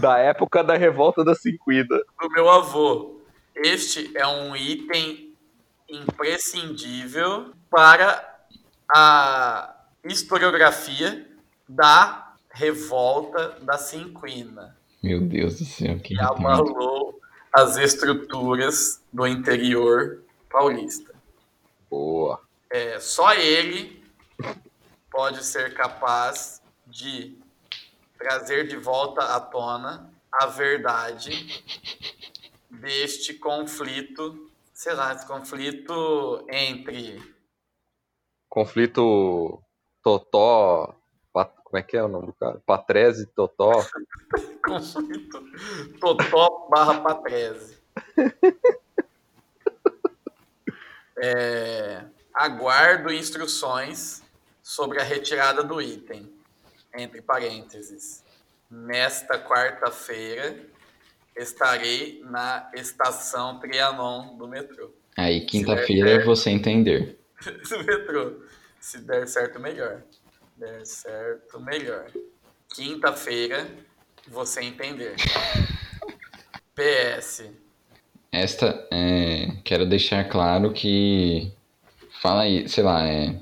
[0.00, 2.04] Da época da revolta da Cinquida.
[2.20, 3.20] do meu avô.
[3.54, 5.34] Este é um item
[5.88, 8.44] imprescindível para
[8.88, 9.74] a
[10.04, 11.26] historiografia
[11.68, 15.98] da revolta da Cinquina, Meu Deus do céu.
[15.98, 17.18] Que que abalou
[17.52, 21.14] as estruturas do interior paulista.
[21.90, 22.40] Boa.
[22.70, 24.02] É, só ele
[25.10, 27.38] pode ser capaz de
[28.26, 31.62] trazer de volta à tona a verdade
[32.70, 37.20] deste conflito, sei lá, esse conflito entre
[38.48, 39.60] Conflito
[40.02, 40.94] Totó.
[41.32, 42.60] Pat- Como é que é o nome do cara?
[42.64, 43.72] Patrese Totó.
[44.64, 45.42] conflito
[46.00, 47.78] Totó barra Patrese.
[51.16, 52.04] É,
[52.34, 54.22] aguardo instruções
[54.62, 56.31] sobre a retirada do item.
[56.96, 58.22] Entre parênteses.
[58.70, 60.56] Nesta quarta-feira
[61.36, 64.90] estarei na estação Trianon do metrô.
[65.16, 67.18] Aí, quinta-feira, é você entender.
[67.68, 68.42] do metrô.
[68.80, 70.02] Se der certo, melhor.
[70.56, 72.10] Der certo, melhor.
[72.74, 73.66] Quinta-feira,
[74.28, 75.14] você entender.
[76.74, 77.50] PS.
[78.30, 81.52] Esta, é, quero deixar claro que.
[82.20, 83.38] Fala aí, sei lá, é.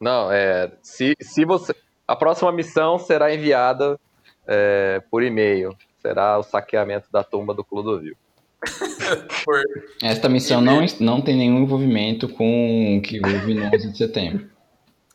[0.00, 0.72] Não, é.
[0.82, 1.74] Se, se você.
[2.08, 4.00] A próxima missão será enviada
[4.46, 5.76] é, por e-mail.
[6.00, 8.16] Será o saqueamento da tumba do Clodovil.
[9.44, 9.62] Por...
[10.02, 14.50] Esta missão não, não tem nenhum envolvimento com o que houve no 11 de setembro.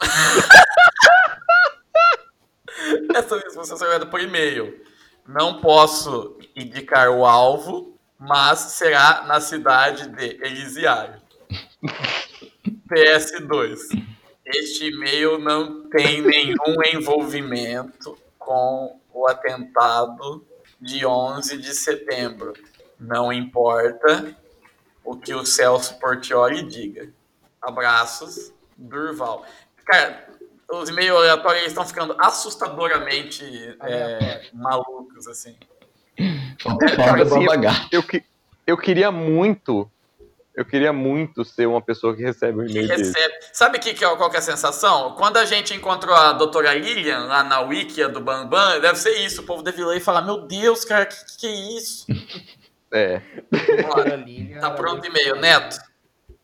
[3.13, 4.81] Essa missão será enviada por e-mail.
[5.27, 11.21] Não posso indicar o alvo, mas será na cidade de Elisiário.
[12.89, 13.79] PS2.
[14.45, 20.45] Este e-mail não tem nenhum envolvimento com o atentado
[20.79, 22.53] de 11 de setembro.
[22.99, 24.35] Não importa
[25.03, 27.09] o que o Celso Portioli diga.
[27.61, 29.45] Abraços, Durval.
[29.85, 30.27] Cara,
[30.71, 33.43] os e-mails aleatórios estão ficando assustadoramente
[33.81, 35.55] é, malucos, assim.
[36.17, 37.87] É, cara, assim.
[37.91, 38.23] Eu, que,
[38.65, 39.89] eu queria muito.
[40.55, 43.11] Eu queria muito ser uma pessoa que recebe um que e-mail desse.
[43.11, 43.33] recebe.
[43.51, 45.15] Sabe que, que é, qual que é a sensação?
[45.15, 49.41] Quando a gente encontrou a doutora Lilian lá na Wikia do Bambam, deve ser isso.
[49.41, 52.05] O povo deve ler e falar: Meu Deus, cara, que, que é isso?
[52.95, 53.23] É.
[53.81, 54.23] Bora.
[54.61, 55.79] Tá pronto o e-mail, Neto?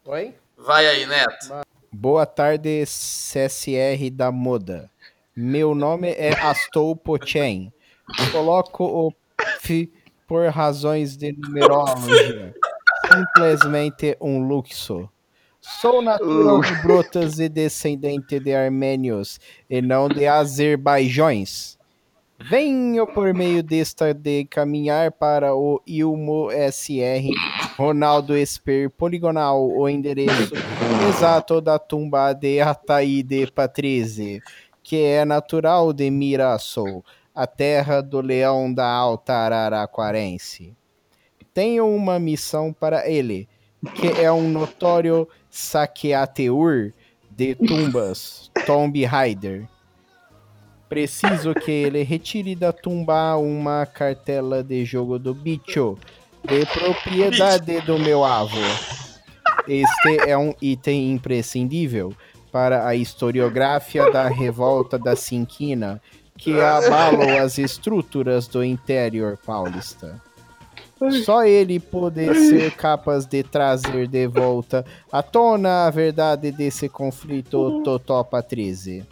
[0.03, 0.33] Oi?
[0.57, 1.61] Vai aí, Neto.
[1.91, 4.89] Boa tarde, CSR da Moda.
[5.35, 7.71] Meu nome é Astou Pochen.
[8.31, 9.13] Coloco o
[9.61, 9.93] F
[10.27, 12.55] por razões de numerologia.
[13.11, 15.09] Simplesmente um luxo.
[15.59, 19.39] Sou natural de Brotas e descendente de armênios
[19.69, 21.77] e não de azerbaijões.
[22.39, 27.27] Venho por meio desta de caminhar para o Ilmo SR
[27.75, 30.53] Ronaldo Esper Poligonal, o endereço
[31.09, 34.41] exato da tumba de Ataíde Patrize,
[34.83, 37.03] que é natural de Mirassol,
[37.33, 40.78] a terra do leão da Alta Araraquarense.
[41.53, 43.47] Tenho uma missão para ele,
[43.95, 46.91] que é um notório saqueateur
[47.29, 49.67] de tumbas, Tomb Raider.
[50.87, 55.97] Preciso que ele retire da tumba uma cartela de jogo do bicho,
[56.43, 58.57] de propriedade do meu avô.
[59.67, 62.13] Este é um item imprescindível
[62.51, 66.01] para a historiografia da revolta da Cinquina,
[66.35, 70.19] que abalou as estruturas do interior paulista.
[71.23, 77.81] Só ele poder ser capaz de trazer de volta à tona a verdade desse conflito
[77.83, 79.05] Totopa 13.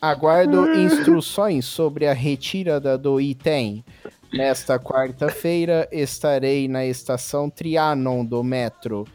[0.00, 3.84] Aguardo instruções sobre a retirada do item.
[4.32, 9.06] Nesta quarta-feira estarei na estação Trianon do metro.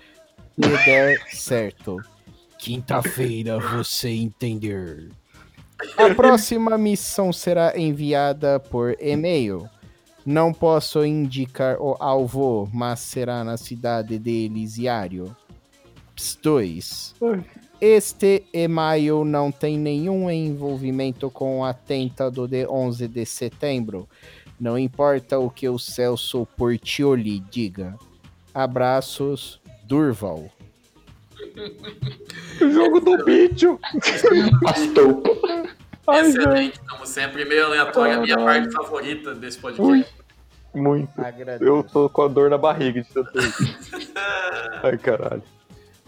[0.55, 1.97] Se der certo.
[2.57, 5.09] Quinta-feira você entender.
[5.97, 9.67] A próxima missão será enviada por e-mail.
[10.25, 15.35] Não posso indicar o alvo, mas será na cidade de Elisiário.
[16.43, 17.15] 2.
[17.79, 24.07] Este e-mail não tem nenhum envolvimento com o atentado de 11 de setembro.
[24.59, 27.97] Não importa o que o Celso Portioli diga.
[28.53, 30.45] Abraços, Durval.
[32.59, 33.79] Jogo do bicho.
[34.61, 35.23] Pastou.
[36.07, 36.21] Ai.
[36.21, 37.45] Excelente, como sempre.
[37.45, 40.13] Meio aleatório, a minha parte favorita desse podcast.
[40.73, 41.11] Muito.
[41.19, 41.63] Agradeço.
[41.63, 43.31] Eu tô com a dor na barriga de tanto.
[44.83, 45.43] Ai, caralho.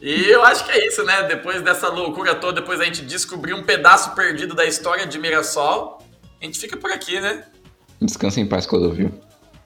[0.01, 1.23] E eu acho que é isso, né?
[1.23, 6.01] Depois dessa loucura toda, depois a gente descobrir um pedaço perdido da história de Mirassol,
[6.41, 7.45] a gente fica por aqui, né?
[8.01, 9.11] Descansa em paz, Clodovil.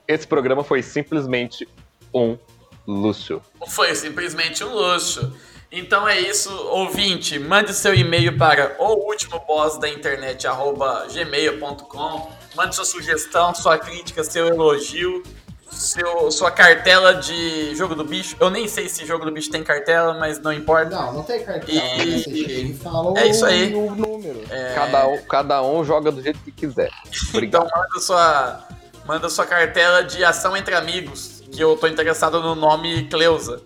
[0.06, 1.66] Esse programa foi simplesmente
[2.14, 2.38] um
[2.86, 3.42] luxo.
[3.68, 5.32] Foi simplesmente um luxo.
[5.70, 12.30] Então é isso, ouvinte, mande seu e-mail para o último boss da internet, arroba gmail.com.
[12.56, 15.22] Mande sua sugestão, sua crítica, seu elogio,
[15.70, 18.34] seu, sua cartela de jogo do bicho.
[18.40, 20.88] Eu nem sei se jogo do bicho tem cartela, mas não importa.
[20.96, 21.68] Não, não tem cartão.
[21.68, 22.18] E- né?
[22.18, 23.74] Você chega e fala É isso aí.
[23.74, 24.40] o número.
[24.74, 26.90] Cada, um, cada um joga do jeito que quiser.
[27.28, 27.66] Obrigado.
[27.68, 28.64] Então manda sua,
[29.06, 33.60] manda sua cartela de ação entre amigos, que eu tô interessado no nome Cleusa.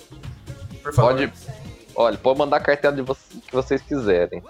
[0.83, 1.13] Por favor.
[1.15, 1.33] Pode.
[1.95, 4.43] Olha, pode mandar a cartela de vocês, que vocês quiserem.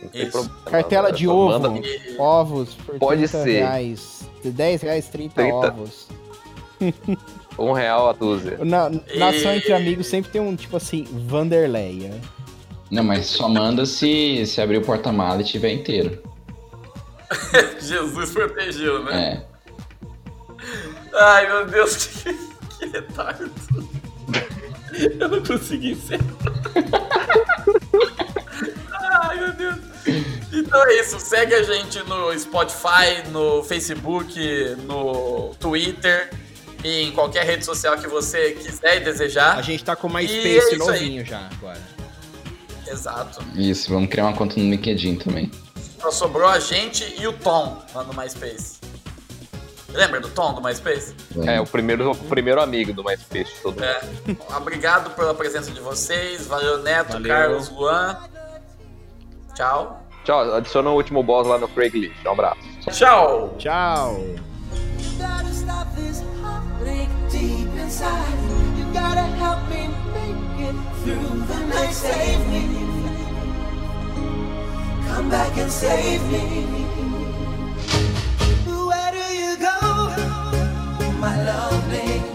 [0.00, 0.32] Não tem Isso.
[0.32, 0.60] problema.
[0.66, 1.58] Cartela de Só ovo.
[1.60, 1.88] manda-
[2.18, 3.50] Ovos por Pode 30 ser.
[3.60, 4.28] reais.
[4.42, 5.54] De 10 reais, 30, 30.
[5.56, 6.08] ovos.
[7.58, 8.58] Um real a dúzia.
[8.64, 12.12] Na, na ação E- entre amigos sempre tem um, tipo assim, Vanderleia.
[12.90, 16.20] Não, mas só manda se, se abrir o porta-mala e tiver inteiro.
[17.80, 19.44] Jesus protegeu, né?
[19.48, 19.52] É.
[21.14, 22.34] Ai, meu Deus, que,
[22.78, 23.50] que retardo.
[25.18, 26.18] Eu não consegui ser.
[28.92, 29.76] Ai, meu Deus.
[30.52, 34.38] Então é isso, segue a gente no Spotify, no Facebook,
[34.86, 36.30] no Twitter
[36.84, 39.56] e em qualquer rede social que você quiser e desejar.
[39.58, 41.00] A gente tá com mais E Space é isso aí.
[41.00, 41.80] novinho já agora.
[42.86, 43.42] Exato.
[43.54, 45.50] Isso, vamos criar uma conta no LinkedIn também.
[46.00, 48.81] Só sobrou a gente e o Tom lá no MySpace.
[49.92, 51.14] Lembra do Tom do MySpace?
[51.46, 53.52] É, é, o primeiro, o primeiro amigo do MySpace.
[53.62, 54.00] Todo é.
[54.56, 56.46] Obrigado pela presença de vocês.
[56.46, 57.28] Valeu, Neto, Valeu.
[57.28, 58.16] Carlos, Luan.
[59.54, 60.02] Tchau.
[60.24, 60.54] Tchau.
[60.54, 62.24] Adiciona o último boss lá no Craigslist.
[62.24, 62.60] Um abraço.
[62.90, 63.54] Tchau.
[63.58, 64.16] Tchau.
[75.14, 76.64] Come back and save me.
[78.66, 79.81] Where do you go?
[81.22, 82.31] my lovely.